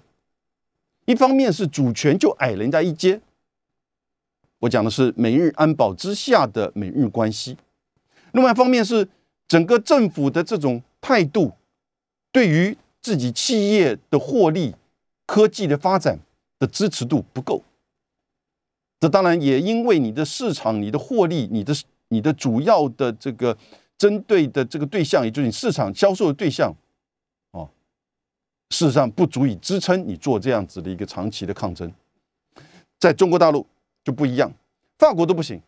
[1.06, 3.20] 一方面是主权就矮人家一阶，
[4.60, 7.58] 我讲的是美日安保之下的美日关系。
[8.36, 9.08] 另外一方面是
[9.48, 11.54] 整个政府的这种态度，
[12.34, 14.76] 对于自己企业的获利、
[15.26, 16.20] 科技的发展
[16.60, 17.64] 的支持度不够。
[19.00, 21.74] 这当然也因为你的市场、你的获利、你的
[22.10, 23.58] 你的主要的这个
[23.98, 26.76] 针对的这个对象，也就是你市场销售的对象，
[27.52, 27.70] 哦，
[28.70, 31.90] 事实上不足以支撑你做这样子的一个长期的抗争。
[33.00, 33.66] 在中国大陆
[34.04, 34.52] 就不一样，
[34.98, 35.62] 法国都不行，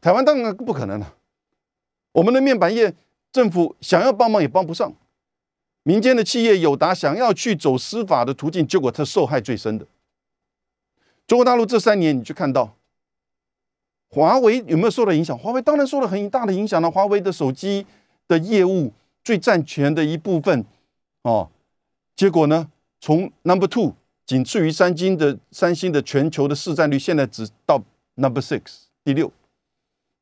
[0.00, 1.14] 台湾当然不可能了。
[2.12, 2.94] 我们的面板业
[3.30, 4.92] 政府想要帮忙也帮不上，
[5.82, 9.86] 民间的企业友达想要去走司法的途径，结果他受害最深的。
[11.26, 12.74] 中国大陆这三年，你去看到
[14.08, 15.38] 华为有没有受到影响？
[15.38, 16.90] 华为当然受了很大的影响了。
[16.90, 17.84] 华为的手机
[18.26, 18.92] 的业务
[19.22, 20.64] 最占全的一部分
[21.22, 21.50] 哦，
[22.16, 23.92] 结果呢，从 number two
[24.24, 27.82] 仅次于三星的三星的全球的市占率，现在只到
[28.14, 29.30] number six 第六，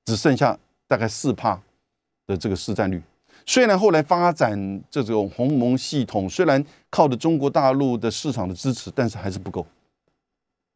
[0.05, 1.63] 只剩下大概四帕。
[2.27, 3.01] 的这个市占率，
[3.45, 9.65] 虽然后来发展这种鸿蒙系统，虽然靠着中国大陆的市场的支持，但是还是不够。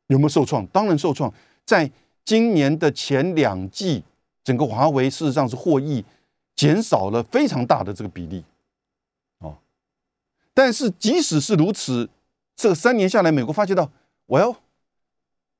[0.06, 0.64] 有没有受创？
[0.68, 1.32] 当然受创。
[1.64, 1.90] 在
[2.24, 4.02] 今年的前两季，
[4.44, 6.04] 整个华为事实上是获益
[6.54, 8.44] 减少了非常大的这个比例。
[9.38, 9.56] 哦，
[10.54, 12.08] 但是即使是如此，
[12.56, 13.90] 这三年下来，美国发觉到，
[14.26, 14.54] 我要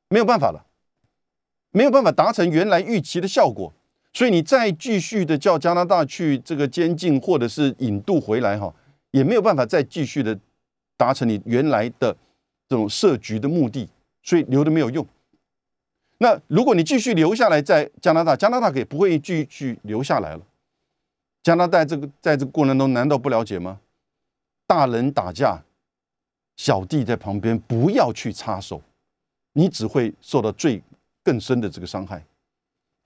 [0.08, 0.66] 没有办法了，
[1.70, 3.72] 没有办法达成原来预期的效果。
[4.12, 8.74] 所以你再继续的叫加拿大去这个监禁或者是引渡回来哈，
[9.12, 10.38] 也没有办法再继续的
[10.96, 12.16] 达成你原来的
[12.68, 13.88] 这种设局的目的，
[14.22, 15.06] 所以留的没有用。
[16.18, 20.42] 那如果你继续留下来在加拿大，加拿大也不会继续留下来了。
[21.42, 23.80] 加拿大这个在这个过程中难道不了解吗？
[24.66, 25.62] 大人打架，
[26.56, 28.82] 小弟在旁边不要去插手，
[29.54, 30.82] 你只会受到最
[31.24, 32.22] 更深的这个伤害。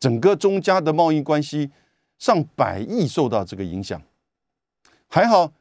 [0.00, 1.70] 整个中加的贸易关系
[2.18, 4.00] 上百亿受到这个影响，
[5.08, 5.52] 还好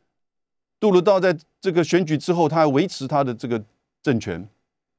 [0.80, 3.64] 杜鲁道在这个选举之后，他还维持他的这个
[4.02, 4.48] 政权，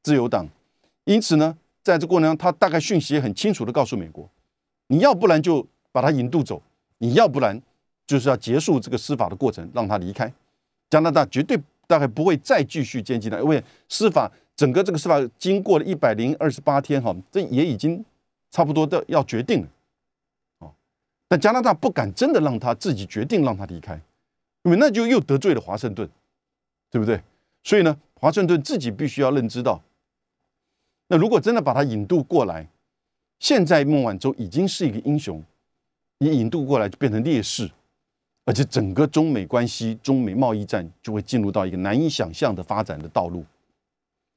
[0.03, 0.49] 自由党。
[1.05, 4.29] 因此呢，在这过程中，他大概讯息也很清楚的告诉美国：
[4.87, 6.63] 你要不然就把他引渡走，
[6.99, 7.61] 你要不然
[8.07, 10.33] 就是要结束这个司法的过程，让他离开
[10.89, 18.05] 加拿大，绝对大概不会再继续监禁他，因为司法整个这个司法经过了一百零二十八天，哈，这也已经。
[18.55, 19.69] 差不多的要决定了，
[20.61, 20.73] 哦，
[21.27, 24.01] 但加拿大不敢真的让他自己决定让他离开，
[24.63, 26.09] 因为那就又得罪了华盛顿，
[26.89, 27.21] 对不对？
[27.65, 29.83] 所以呢，华盛顿自己必须要认知到，
[31.09, 32.69] 那如果真的把他引渡过来，
[33.41, 35.43] 现在孟晚舟已经是一个英雄，
[36.19, 37.69] 你引渡过来就变成烈士，
[38.45, 43.45] 而且整个中美关系、中美贸易战就会进入到一个难以想象的发展的道路。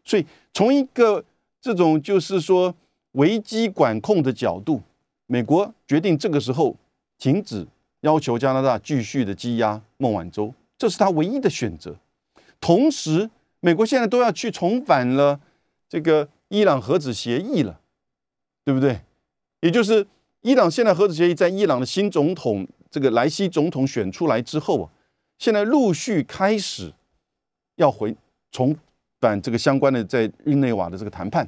[0.03, 0.25] 所以
[0.55, 1.23] 从一个
[1.61, 2.73] 这种就是说。
[3.17, 4.81] 危机管控的角度，
[5.25, 6.75] 美国决定这个时候
[7.17, 7.65] 停止
[8.01, 11.95] 要求加拿大继续的羁押孟晚舟，这是他唯一的选择。
[12.61, 15.39] 同时，美国现在都要去重返了
[15.89, 17.79] 这个伊朗核子协议了，
[18.63, 19.01] 对不对？
[19.61, 20.05] 也就是
[20.41, 24.91] 伊朗现在核子协议在伊朗的新总统这个莱西总统选出来之后啊，
[25.39, 26.93] 现在陆续开始
[27.77, 28.15] 要回
[28.51, 28.77] 重
[29.19, 31.47] 返这个相关的在日内瓦的这个谈判。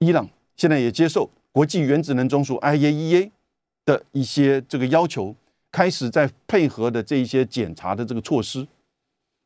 [0.00, 3.30] 伊朗现在也接受国际原子能总署 IAEA
[3.84, 5.34] 的一些这个要求，
[5.70, 8.66] 开始在配合的这一些检查的这个措施，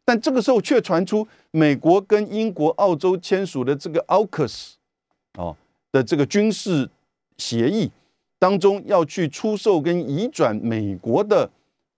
[0.04, 4.74] 但这个时候却传出美国跟英国、澳洲签署的这个 AUKUS
[5.38, 5.56] 哦
[5.90, 6.88] 的这个军事
[7.36, 7.90] 协议
[8.38, 11.50] 当中，要去出售跟移转美国的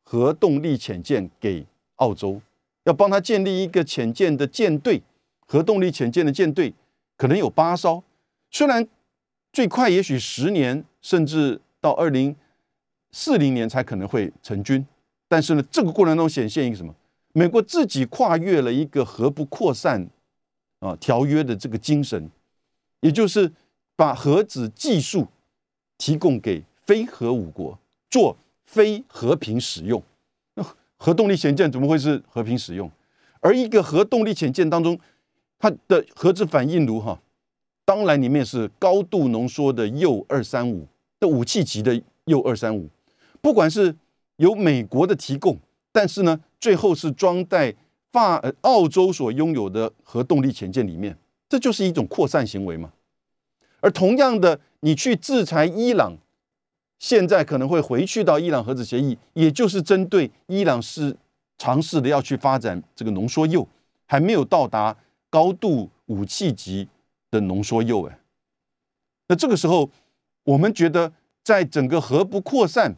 [0.02, 1.66] 核动力潜舰给
[1.96, 2.40] 澳洲，
[2.84, 5.02] 要帮他建立一个潜舰的舰队，
[5.46, 6.72] 核动力潜舰的舰队
[7.18, 8.02] 可能有八艘。
[8.56, 8.88] 虽然
[9.52, 12.34] 最快也许十年，甚至到二零
[13.10, 14.86] 四零年才可能会成军，
[15.28, 16.94] 但是呢，这个过程中显现一个什么？
[17.34, 20.08] 美国自己跨越了一个核不扩散
[20.78, 22.30] 啊条约的这个精神，
[23.00, 23.52] 也就是
[23.94, 25.28] 把核子技术
[25.98, 30.02] 提供给非核武国做非和平使用。
[30.54, 30.64] 那
[30.96, 32.90] 核动力潜舰怎么会是和平使用？
[33.40, 34.98] 而一个核动力潜舰当中，
[35.58, 37.20] 它的核子反应炉哈。
[37.86, 40.88] 当然，里面是高度浓缩的铀二三五
[41.20, 42.90] 的武器级的铀二三五，
[43.40, 43.94] 不管是
[44.38, 45.56] 由美国的提供，
[45.92, 47.72] 但是呢，最后是装在
[48.10, 51.16] 法呃澳洲所拥有的核动力潜舰里面，
[51.48, 52.92] 这就是一种扩散行为嘛。
[53.78, 56.16] 而同样的，你去制裁伊朗，
[56.98, 61.16] 现在可能会回去到伊朗核子协议，也就是针对伊朗是
[61.56, 63.68] 尝试的要去发展这个浓缩铀，
[64.06, 64.96] 还没有到达
[65.30, 66.88] 高度武器级。
[67.30, 68.18] 的浓缩铀，哎，
[69.28, 69.90] 那这个时候，
[70.44, 71.12] 我们觉得，
[71.42, 72.94] 在整个核不扩散，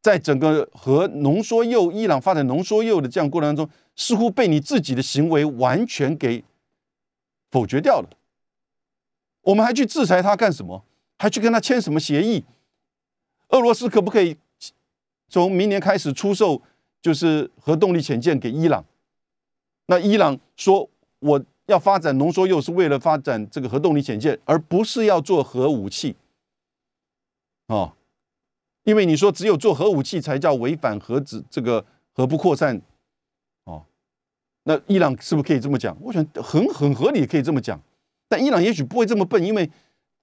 [0.00, 6.42] 在整个核浓缩铀，伊朗发展浓缩铀的这样过程当中，似乎被你自己的行为完全给
[7.50, 8.08] 否决掉了。
[9.42, 10.84] 我们还去制裁他干什么？
[11.18, 12.44] 还去跟他签什么协议？
[13.48, 14.36] 俄罗斯可不可以
[15.28, 16.62] 从明年开始出售
[17.02, 18.84] 就是核动力潜舰给伊朗？
[19.86, 21.44] 那伊朗说，我。
[21.68, 26.16] 要发展浓缩铀是为了发展这个核动力潜舰，而不是要做核武器，
[27.66, 27.92] 哦，
[28.84, 32.80] 因为你说只有做核武器才叫违反核子这个核不扩散，
[33.64, 33.84] 哦，
[34.62, 35.94] 那伊朗是不是可以这么讲？
[36.00, 37.78] 我想很很合理，可以这么讲。
[38.30, 39.70] 但伊朗也许不会这么笨，因为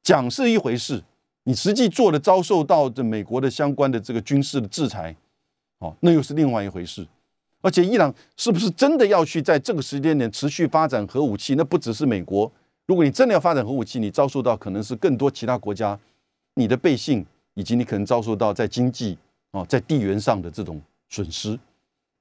[0.01, 1.03] 讲是一回事，
[1.43, 5.15] 你实际做的遭受到这美国的相关的这个军事的制裁，
[5.77, 7.05] 哦，那又是另外一回事。
[7.65, 11.55] 而且伊朗是不是真的要去在这个时间点持续发展核武器？
[11.55, 12.49] 那不只是美国。
[12.85, 15.99] 如果你真的要发展核武器，你遭受到可能是更多其他国家，
[16.53, 17.25] 你的背信，
[17.55, 19.17] 以及你可能遭受到在经济
[19.49, 21.57] 哦，在地缘上的这种损失。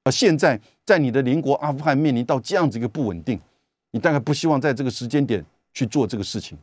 [0.03, 3.39] 而现在在你的邻国阿富汗面临到这样子一个不稳定，
[3.91, 6.57] 你大概不希望在这个时间点去做这个事情。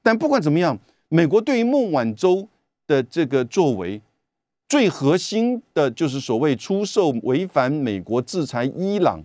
[0.00, 2.46] 但不管怎么样，美国对于孟晚舟
[2.86, 4.00] 的这个作为，
[4.68, 9.24] 最核心的就是所谓出售违反美国制裁伊朗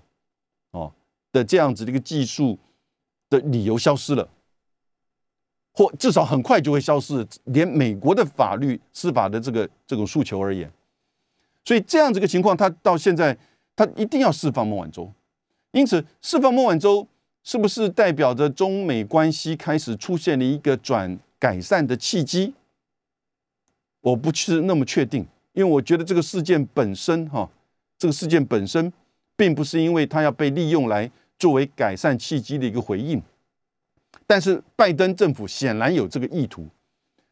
[0.71, 0.91] 哦
[1.31, 2.59] 的这样子的一个技术
[3.29, 4.29] 的理由消失了，
[5.73, 7.25] 或至少很快就会消失。
[7.45, 10.71] 连美国的法律司法的这个这种诉求而言。
[11.65, 13.37] 所以这样子个情况，他到现在
[13.75, 15.11] 他一定要释放孟晚舟，
[15.71, 17.07] 因此释放孟晚舟
[17.43, 22.53] 是不是代表着中美关系开始出现了一个转改善的契机？
[24.01, 27.49] 我不是那么确定，因为我觉得这个事件本身哈，
[27.97, 28.91] 这个事件本身
[29.35, 31.09] 并不是因为它要被利用来
[31.39, 33.21] 作为改善契机的一个回应，
[34.27, 36.67] 但是拜登政府显然有这个意图，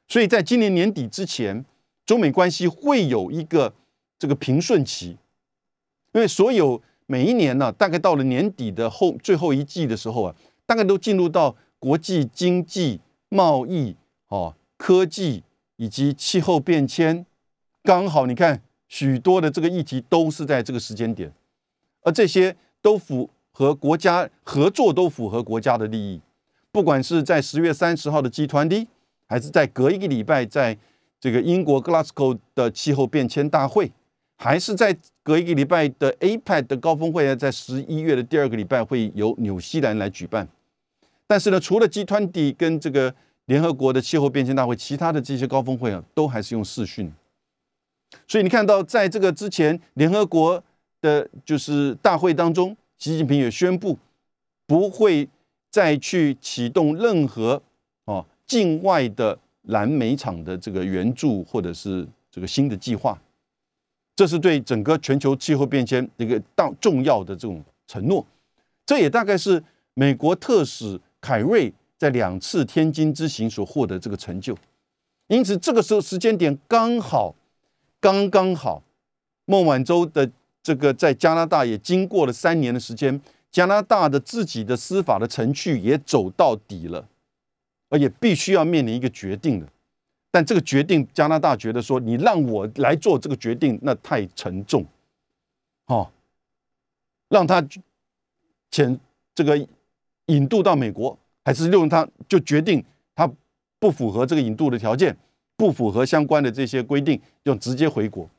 [0.08, 1.65] 所以在今年年底之前，
[2.05, 3.73] 中美关系会有一个。
[4.21, 5.17] 这个平顺期，
[6.12, 13.95] 因为所有每一年呢，大概到了年底的后最后一季的时候啊，大概都进入到国际经济、贸易、
[14.27, 15.41] 哦科技
[15.79, 17.25] 以及气候变迁，
[17.83, 21.31] 刚好你看许多的这个议题都是在这个时间点，
[22.01, 26.19] 而这些都符合国家合作，都符合国家的利益。
[26.69, 28.89] 不管是在十月三十号的集团 D，
[29.25, 30.77] 还是在隔一个礼拜在
[31.17, 33.93] 这个英国 Glasgow 的气候变迁大会。
[34.41, 40.47] 还是在隔一个礼拜的 APEC 的高峰会呢，在十一月的第二个礼拜会由纽西兰来举办。
[41.27, 43.13] 但是呢，除了集团底跟这个
[43.49, 47.12] 联合国的气候变迁大会，其他的这些高峰会啊，都还是用视讯。
[48.27, 50.63] 所以你看到，在这个之前，联合国
[51.01, 53.97] 的就是大会当中，习近平也宣布
[54.67, 55.27] 不会
[55.71, 57.59] 再去启动任何
[58.05, 63.19] 哦境外的燃煤厂的这个援助或者是这个新的计划。
[64.15, 68.23] 这是对整个全球气候变迁一个大重要的这种承诺，
[68.85, 69.63] 这也大概是
[69.95, 74.57] 美国特使凯瑞在两次天津之行所获得这个成就。
[75.27, 77.35] 因此，这个时候时间点刚好，
[77.99, 78.81] 刚刚好，
[79.45, 80.31] 孟晚舟的
[80.63, 87.07] 这个在加拿大也经过了三年的时间，加拿大的自己的司法的程序也走到底了，
[87.89, 89.67] 而也必须要面临一个决定了。
[90.31, 94.85] 但这个决定，加拿大觉得说，你让我来做这个决定，那太沉重，
[95.88, 96.09] 哦，
[97.27, 97.62] 让他
[98.71, 98.97] 遣
[99.35, 99.67] 这个
[100.27, 102.84] 引渡到美国，还是用他就决定
[103.15, 103.30] 他
[103.80, 105.15] 不符合这个引渡的条件，
[105.56, 108.30] 不符合相关的这些规定，就直接回国。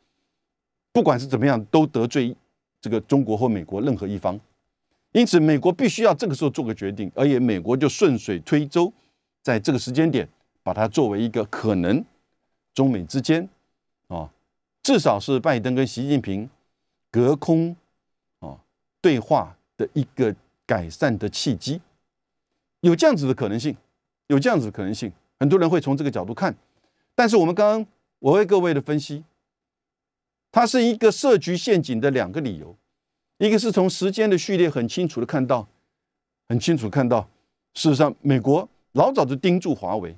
[0.92, 2.36] 不管是怎么样，都得罪
[2.80, 4.38] 这个中国或美国任何一方，
[5.12, 8.92] 因此美国必须要这个时候做个决定，而且美国就顺水推舟，
[9.42, 10.28] 在这个时间点。
[10.62, 12.04] 把它作为一个可能
[12.74, 13.48] 中美之间
[14.08, 14.30] 啊，
[14.82, 16.48] 至少是拜登跟习近平
[17.10, 17.74] 隔空
[18.40, 18.60] 啊
[19.00, 20.36] 对话的一个
[20.66, 21.80] 改善的契机，
[22.80, 23.76] 有这样子的可能性，
[24.28, 26.56] 有这样子的可能性，很多人会从这个角度看。
[27.14, 27.86] 但是我们刚刚
[28.18, 29.22] 我为各位的分析，
[30.50, 32.74] 它是一个设局陷阱的两个理由，
[33.38, 35.68] 一个是从时间的序列很清楚的看到，
[36.48, 37.28] 很清楚看到，
[37.74, 40.16] 事实上美国老早就盯住华为。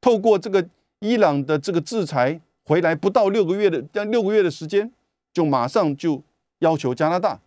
[0.00, 0.64] 透过这个
[1.00, 4.92] 伊朗的这个制裁回来不到六个月的，将六个月的时间，
[5.32, 6.22] 就马上就
[6.60, 7.40] 要求加拿大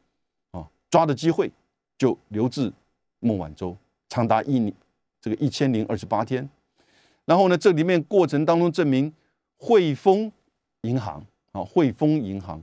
[0.51, 1.49] 啊抓的机会
[1.97, 2.73] 就留置
[3.19, 3.77] 孟晚舟
[4.11, 4.73] 长达一年
[5.21, 6.47] 这个一千零二十八天，
[7.23, 9.11] 然后呢这里面过程当中证明
[9.55, 10.29] 汇丰
[10.81, 12.61] 银行啊汇丰银行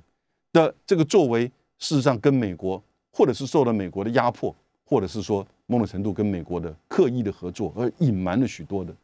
[0.52, 8.94] 的这个作为事实上跟美国或者是受到美国的压迫，或者是说某种程度跟美国的刻意的合作而隐瞒了许多的。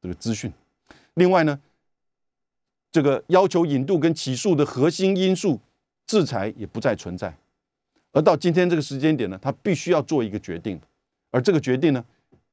[0.00, 0.50] 这个资讯，
[1.14, 1.60] 另外呢，
[2.90, 5.60] 这个要求引渡跟起诉的核心因素
[6.06, 7.36] 制裁也不再存在，
[8.12, 10.80] 而到今天这个时间点呢，他必须要做一个决定，
[11.30, 12.04] 而这个决定呢，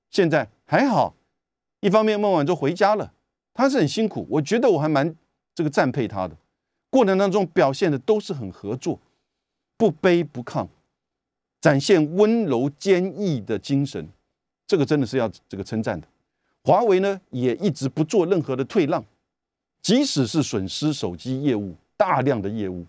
[0.10, 1.16] 现在还好，
[1.80, 3.14] 一方面孟晚舟回家了，
[3.54, 5.16] 他是很辛苦，我觉得我还蛮
[5.54, 6.36] 这个赞佩他的，
[6.90, 9.00] 过程当中表现的都是很合作，
[9.78, 10.68] 不卑不亢，
[11.62, 14.08] 展现温柔坚毅的精神，
[14.68, 16.08] 这个真的是要这个称赞的。
[16.64, 19.04] 华为呢也一直不做任何的退让，
[19.82, 22.86] 即使是损失手机业务大量的业务，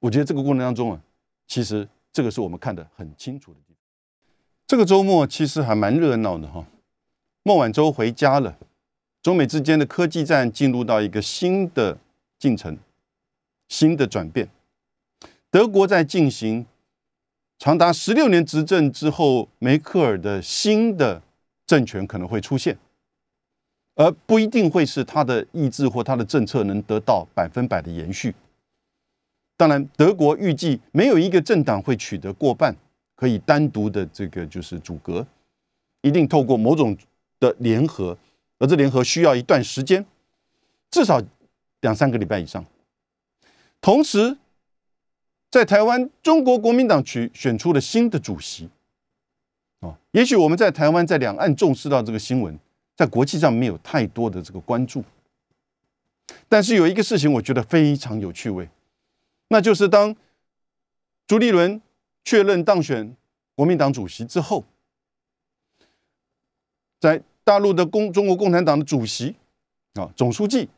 [0.00, 1.00] 我觉得这个过程当中啊，
[1.46, 3.58] 其实这个是我们看得很清楚的。
[4.66, 6.66] 这个周末其实还蛮热闹的哈，
[7.42, 8.56] 孟晚舟回家了，
[9.22, 11.98] 中美之间的科技战进入到一个新的
[12.38, 12.78] 进程，
[13.68, 14.48] 新的转变。
[15.50, 16.66] 德国在进行
[17.58, 21.22] 长达十六年执政之后，梅克尔的新的
[21.66, 22.78] 政权可能会出现。
[23.96, 28.34] 而不一定会是他的意志或他的政策能得到百分百的延续。
[29.56, 32.74] 当然，德国预计没有一个政党会取得过半，
[33.24, 35.26] 可以单独的这个就是阻隔，
[36.02, 36.94] 一定透过某种
[37.40, 38.14] 的联合，
[38.58, 40.04] 而这联合需要一段时间，
[40.90, 41.22] 至少
[41.80, 42.62] 两三个礼拜以上。
[43.80, 44.36] 同时，
[45.50, 48.68] 在台湾，中国国民党区选出了新的主席。
[49.80, 52.58] 哦，也许我们在台湾在两岸重视到这个新闻，
[52.94, 55.02] 在国际上没有太多的这个关注，
[56.46, 58.68] 但是有一个事情，我觉得非常有趣味。
[59.48, 60.14] 那就是当
[61.26, 61.80] 朱立伦
[62.24, 63.14] 确认当选
[63.54, 64.64] 国民党主席之后，
[66.98, 69.36] 在大陆的共中国共产党的主席
[69.94, 70.68] 啊总书记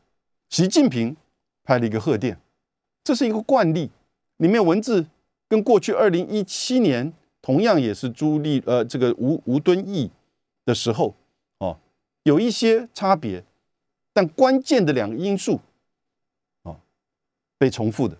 [0.51, 1.17] 习近平
[1.63, 2.39] 拍了一个贺电，
[3.05, 3.91] 这是一个惯例，
[4.39, 5.07] 里面文字
[5.49, 10.11] 跟过去二零一七年同样也是朱立呃这个吴吴敦义
[10.65, 11.15] 的时候
[11.59, 11.79] 哦
[12.25, 13.45] 有一些差别，
[14.13, 15.61] 但关键的两个因素
[16.65, 16.77] 啊
[17.57, 18.19] 被重复的。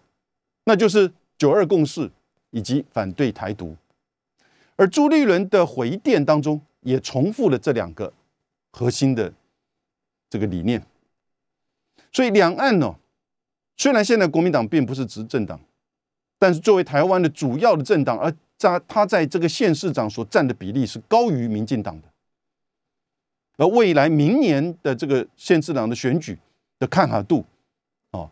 [0.65, 2.11] 那就是九二共识
[2.57, 3.77] 以及反对台独，
[4.77, 8.11] 而朱立伦的回电当中也重复了这两个
[8.73, 9.31] 核心的
[10.31, 10.83] 这个理念。
[12.11, 12.97] 所以两岸呢，
[13.77, 15.61] 虽然现在国民党并不是执政党，
[16.39, 22.09] 但是作为台湾的主要的政党，而在他在这个县市长所占的比例是高于民进党的，
[23.59, 26.39] 而未来明年的这个县市长的选举
[26.79, 27.45] 的看好度，
[28.13, 28.31] 哦，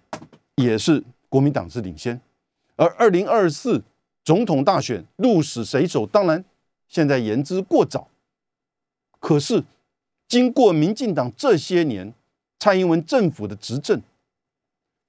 [0.54, 1.04] 也是。
[1.28, 2.20] 国民党是领先，
[2.76, 3.82] 而二零二四
[4.24, 6.06] 总统大选鹿死谁手？
[6.06, 6.44] 当然，
[6.88, 8.08] 现在言之过早。
[9.20, 9.64] 可是，
[10.26, 12.14] 经过民进党这些年
[12.58, 14.00] 蔡英文政府的执政，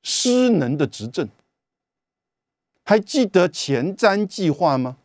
[0.03, 1.30] 失能的执政，
[2.84, 4.97] 还记得前瞻计划吗？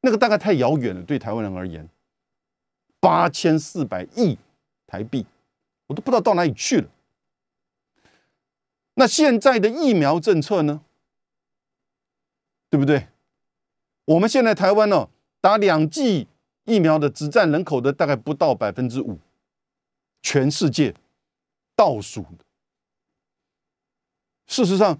[0.00, 1.88] 那个大概太遥远了，对台湾人而言，
[3.00, 4.38] 八千四百亿
[4.86, 5.26] 台币，
[5.86, 6.88] 我都不知道到哪里去了。
[8.94, 10.82] 那现在的疫苗政策呢？
[12.70, 13.08] 对不对？
[14.08, 15.06] 我们现在台湾呢，
[15.38, 16.26] 打两剂
[16.64, 19.18] 疫苗的只占人口的大概不到百分之五，
[20.22, 20.94] 全世界
[21.76, 22.44] 倒数的。
[24.46, 24.98] 事实上，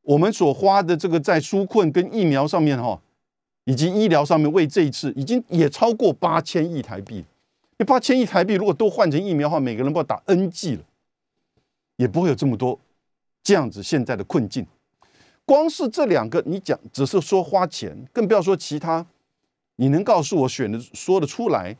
[0.00, 2.98] 我们所花的这个在纾困跟疫苗上面哈，
[3.64, 7.22] 以及医疗上面，为这一次已经也超过八千亿台币。
[7.76, 10.82] 那八千亿台币如果都换成疫苗的话，每个人不要打 N 剂了，
[11.96, 12.80] 也不会有这么多。
[13.42, 14.66] 这样子现在的困境，
[15.46, 19.06] 光是这两个，你讲只是说花钱，更不要说其他。
[19.76, 21.76] 你能告诉我选的说得出来，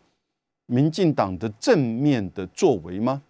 [0.67, 3.25] 民进党的正面的作为吗？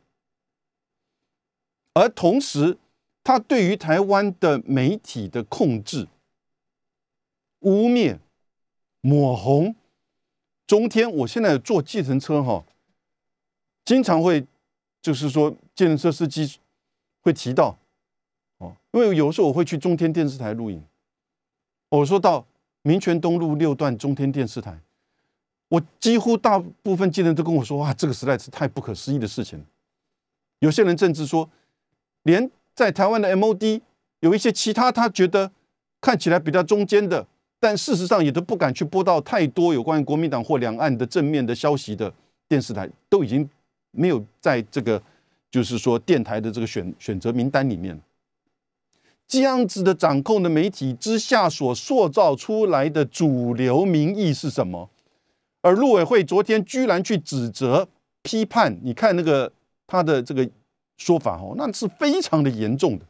[1.94, 2.76] 而同时，
[3.24, 6.06] 他对于台湾的媒体的控制、
[7.60, 8.18] 污蔑、
[9.00, 9.74] 抹红，
[10.66, 12.66] 中天，我现在坐计程车哈，
[13.86, 14.46] 经常会
[15.00, 16.58] 就是说，计程车司机
[17.22, 17.78] 会提到。
[18.58, 20.82] 哦，因为有时候我会去中天电视台录影，
[21.88, 22.46] 我说到
[22.82, 24.78] 民权东路六段中天电视台，
[25.68, 29.64] 我几乎大部分记者都跟我说：“哇，这个实在是太不可思议的事情。”
[30.60, 31.50] 有些人甚至说，
[32.22, 33.80] 连在台湾的 MOD
[34.20, 35.50] 有一些其他他觉得
[36.00, 37.26] 看起来比较中间的，
[37.60, 42.10] 但事实上也都不敢去播到太多有关于国民党或两岸的正面的消息的
[42.48, 43.48] 电视台，都已经
[43.90, 45.02] 没有在这个
[45.50, 48.00] 就是说电台的这个选选择名单里面。
[49.28, 54.88] 这样子的掌控的媒体之下所塑造出来的主流民意是什么？
[55.62, 57.88] 而陆委会昨天居然去指责、
[58.22, 59.52] 批判，你看那个
[59.86, 60.48] 他的这个
[60.96, 63.06] 说法哦，那是非常的严重的，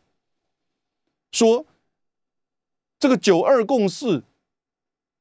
[1.33, 1.67] 说
[2.99, 4.23] 这个九二共识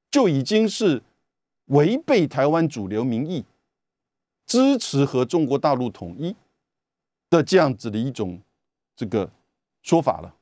[0.10, 1.04] 就已经是
[1.66, 3.44] 违背台湾主流民意，
[4.46, 6.34] 支持和中国大陆统一
[7.30, 8.40] 的这样子的一种
[8.96, 9.30] 这个
[9.84, 10.35] 说法了。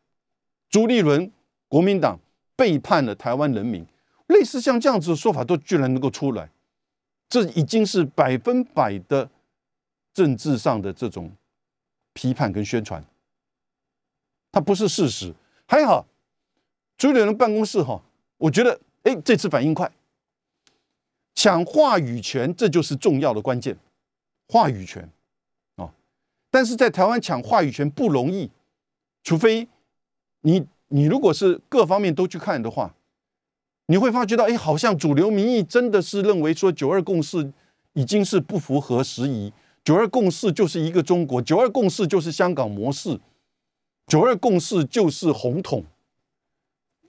[0.74, 1.32] 朱立伦，
[1.68, 2.20] 国民党
[2.56, 3.86] 背叛了台湾人民，
[4.26, 6.50] 类似像这样子的说法都居然能够出来，
[7.30, 9.30] 这已经是百分百的
[10.16, 11.32] 政治上的这种
[12.14, 13.06] 批判跟宣传，
[14.52, 15.32] 它不是事实。
[15.68, 16.08] 还好，
[16.98, 18.02] 朱立伦办公室哈，
[18.38, 19.92] 我觉得哎，这次反应快，
[21.36, 23.78] 抢话语权，这就是重要的关键，
[24.48, 25.08] 话语权
[25.76, 25.94] 哦。
[26.50, 28.50] 但是在台湾抢话语权不容易，
[29.24, 29.68] 除非。
[30.44, 32.96] 你你如果是各方面都去看的话，
[33.88, 37.52] 你会发觉到，哎，好像主流民意真的是认为说九二共识
[37.94, 39.52] 已经是不符合时宜，
[39.84, 43.20] 九二共识就是一个中国，九二共识就是香港模式，
[44.08, 45.84] 九二共识就是红统，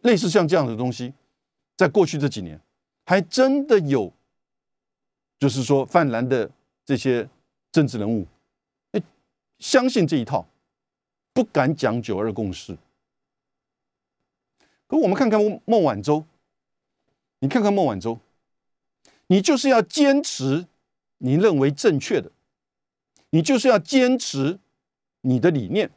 [0.02, 1.12] 类似像这样的东西，
[1.76, 2.60] 在过去这几年
[3.06, 4.12] 还真的有，
[5.38, 6.50] 就是说泛蓝的
[6.84, 7.28] 这些
[7.70, 8.26] 政治人物，
[8.92, 9.02] 哎，
[9.58, 10.46] 相信这一套，
[11.32, 12.76] 不敢讲九二共识。
[14.86, 16.24] 可我们看看孟晚舟，
[17.38, 18.18] 你看看孟晚舟，
[19.28, 20.66] 你就是要坚持
[21.18, 22.30] 你认为正确的，
[23.30, 24.58] 你就是要坚持
[25.22, 25.90] 你的理念，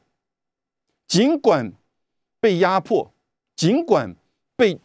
[1.06, 1.74] 尽管
[2.40, 3.12] 被压迫，
[3.58, 4.16] 尽管
[4.56, 4.80] 被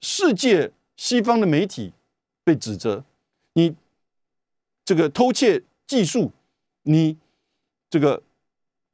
[0.00, 1.92] 世界西方的媒体
[2.44, 3.04] 被指责，
[3.54, 3.74] 你
[4.84, 6.30] 这个偷窃技术，
[6.82, 7.18] 你
[7.90, 8.22] 这个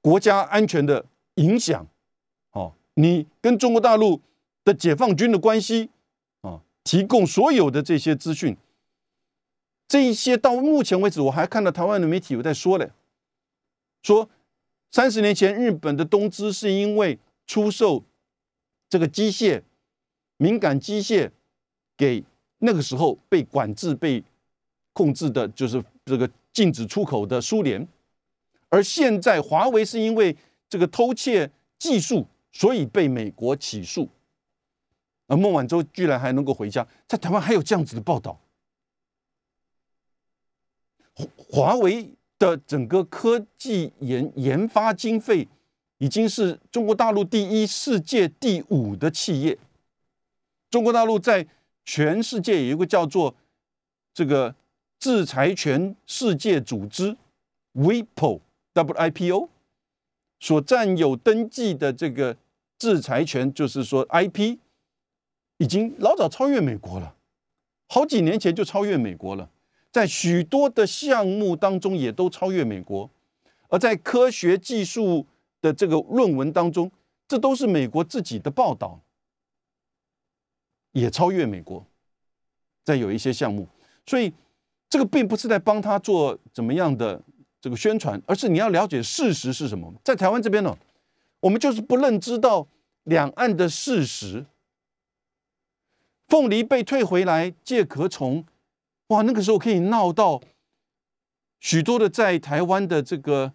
[0.01, 1.05] 国家安全的
[1.35, 1.87] 影响，
[2.53, 4.23] 哦，你跟中国大陆。
[4.65, 5.91] 的解放军的关系
[6.41, 8.57] 啊，提供所有的这些资讯，
[9.87, 12.91] 这一些到目前为止，我还看到台湾的媒体有在说嘞，
[14.03, 14.29] 说
[14.91, 18.03] 三十年前日本的东芝是因为出售
[18.89, 19.63] 这个机械
[20.39, 21.31] 敏感机械
[21.97, 22.25] 给
[22.59, 24.25] 那个时候被管制、被
[24.93, 27.87] 控制的，就是这个禁止出口的苏联，
[28.71, 30.35] 而现在华为是因为
[30.69, 34.09] 这个偷窃技术，所以被美国起诉。
[35.27, 38.39] 而孟晚舟居然还能够回家，在台湾还有这样子的报道。
[41.37, 45.47] 华为的整个科技研研发经费
[45.99, 49.57] 已经是中国大陆第一、世界第五的企业。
[50.69, 51.47] 中国大陆在
[51.85, 53.35] 全世界有一个叫做
[54.13, 54.55] 这个
[54.99, 57.17] 制裁权世界组织
[57.75, 59.49] （WIPO）（WIPO）
[60.41, 62.37] 所占有登记的这个
[62.77, 64.59] 制裁权，就是说 IP。
[65.59, 67.15] 已经老早超越美国了，
[67.87, 69.49] 好几年前就超越美国了，
[69.93, 73.09] 在许多的项目当中也都超越美国，
[73.69, 75.27] 而在科学技术
[75.61, 76.91] 的这个论文当中，
[77.29, 79.01] 这都是美国自己的报道，
[80.91, 81.87] 也超越美国，
[82.83, 83.69] 在有一些项目，
[84.05, 84.33] 所以
[84.91, 87.23] 这个并不是在帮他做怎么样的
[87.61, 89.95] 这个宣传，而是你要了解事实是什么。
[90.03, 90.77] 在台湾这边呢，
[91.39, 92.67] 我们就是不认知到
[93.05, 94.45] 两岸的事实。
[96.27, 98.45] 凤梨被退回来，介壳虫，
[99.09, 100.41] 哇，那个时候可以闹到
[101.61, 103.53] 许多的在台湾的这个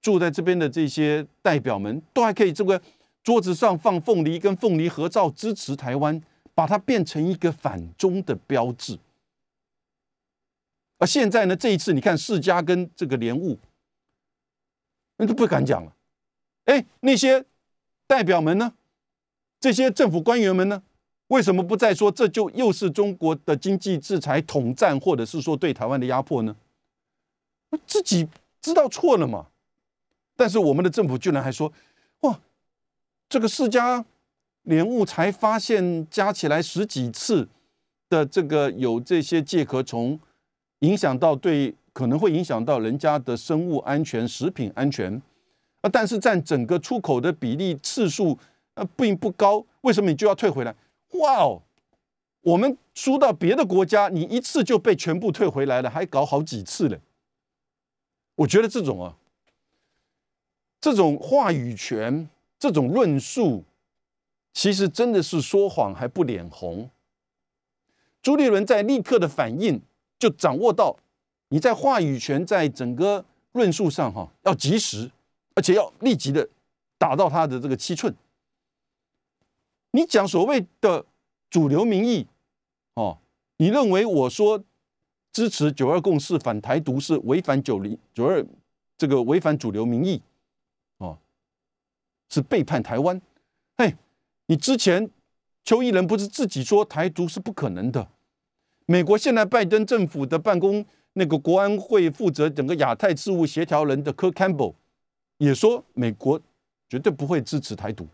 [0.00, 2.82] 住在这边的这些代表们，都还可以这个
[3.22, 6.20] 桌子上放凤梨跟凤梨合照，支持台湾，
[6.54, 8.98] 把它变成一个反中的标志。
[10.98, 13.58] 而现在呢，这一次你看世家跟这个莲雾，
[15.16, 15.92] 那都不敢讲了。
[16.64, 17.44] 哎，那些
[18.06, 18.74] 代表们呢？
[19.58, 20.82] 这些政府官员们呢？
[21.32, 26.54] 为什么不再说这就又是中国的经济制裁、统战，或者是说对台湾的压迫呢？
[27.86, 28.28] 自己
[28.60, 29.46] 知道错了嘛？
[30.36, 31.72] 但是我们的政府居然还说
[32.20, 32.38] ：“哇，
[33.30, 34.04] 这个世家
[34.64, 37.48] 莲雾才发现加起来十几次
[38.10, 40.20] 的这个有这些介壳虫，
[40.80, 45.14] 影响到对可能会影响到人家的生物安全、食品安全
[45.80, 45.88] 啊！
[45.90, 48.38] 但是占整个出口的比例次数
[48.74, 50.76] 呃并不高，为什么你就要退回来？”
[51.12, 51.62] 哇哦，
[52.40, 56.98] 我们输到别的国家，你一次就被全部退回来了，还搞好几次了。
[58.36, 59.16] 我觉得这种啊，
[60.80, 63.64] 这种话语权，这种论述，
[64.52, 66.90] 其实真的是说谎还不脸红。
[68.22, 69.80] 朱立伦在立刻的反应，
[70.18, 70.96] 就掌握到
[71.48, 75.10] 你在话语权在整个论述上哈，要及时，
[75.54, 76.48] 而且要立即的
[76.96, 78.14] 打到他的这个七寸。
[79.92, 81.04] 你讲所谓的
[81.50, 82.26] 主流民意，
[82.94, 83.18] 哦，
[83.58, 84.64] 你认为我说
[85.32, 88.44] 支持九二共识、反台独是违反九零九二
[88.96, 90.22] 这个违反主流民意，
[90.98, 91.18] 哦，
[92.30, 93.20] 是背叛台湾？
[93.76, 93.94] 嘿，
[94.46, 95.10] 你之前
[95.64, 98.08] 邱毅人不是自己说台独是不可能的？
[98.86, 104.74] 美国现在拜登政府的办公那个国安会负责整个亚太事务协调人的科 Campbell
[105.36, 106.40] 也说，美国
[106.88, 108.08] 绝对不会支持台独。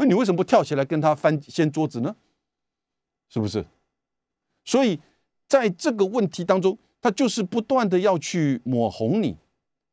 [0.00, 2.16] 那你为什么不跳起来跟他翻掀桌子呢？
[3.28, 3.62] 是不是？
[4.64, 4.98] 所以
[5.46, 9.36] 在这个问题当中，他就是不断的要去抹红你，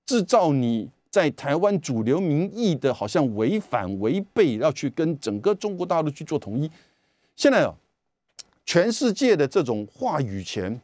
[0.06, 6.72] 制造你在台湾主流民意的好像违反违背，要去跟整个中国大陆去做统一。
[7.36, 7.76] 现在啊，
[8.66, 10.80] 全世界的这种话语权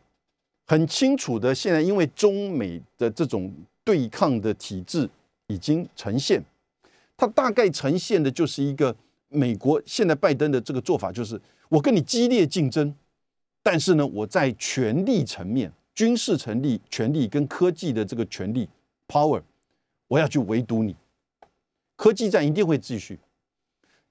[0.65, 3.53] 很清楚的，现在因为中美的这种
[3.85, 5.09] 对抗的体制
[5.47, 6.43] 已经呈现，
[7.15, 8.93] 它大概呈现的就是一个。
[9.33, 12.95] 美国现在拜登的这个做法就是，我跟你激烈竞争，
[13.61, 18.69] 但是呢，我在权力层面、军事成立权力跟科技的这个权力
[19.07, 19.41] power，
[20.07, 20.95] 我要去围堵你。
[21.95, 23.19] 科技战一定会继续。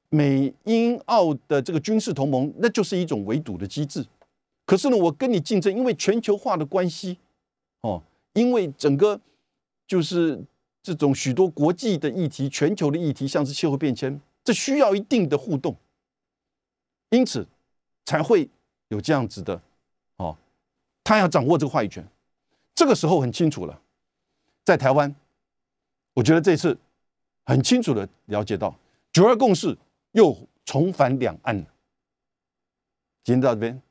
[0.08, 4.04] 美英澳的这个军事同盟，那就是一种围堵的机制。
[4.66, 7.18] 可是呢，我跟你竞争，因为全球化的关系，
[7.80, 8.02] 哦，
[8.34, 9.20] 因为整个
[9.86, 10.38] 就是
[10.82, 15.76] 这种许多国际的议题、全球的议题，像是气候变迁，这需要一定的互动，
[17.10, 17.46] 因此
[18.04, 18.48] 才会
[18.88, 19.60] 有这样子的
[20.16, 20.36] 哦，
[21.04, 22.06] 他要掌握这个话语权。
[22.74, 23.82] 这个时候很清楚了，
[24.64, 25.14] 在台湾，
[26.14, 26.78] 我觉得这次
[27.44, 28.74] 很清楚的了解到
[29.12, 29.76] 九二共识
[30.12, 31.66] 又重返两岸了。
[33.24, 33.82] 今天到这边。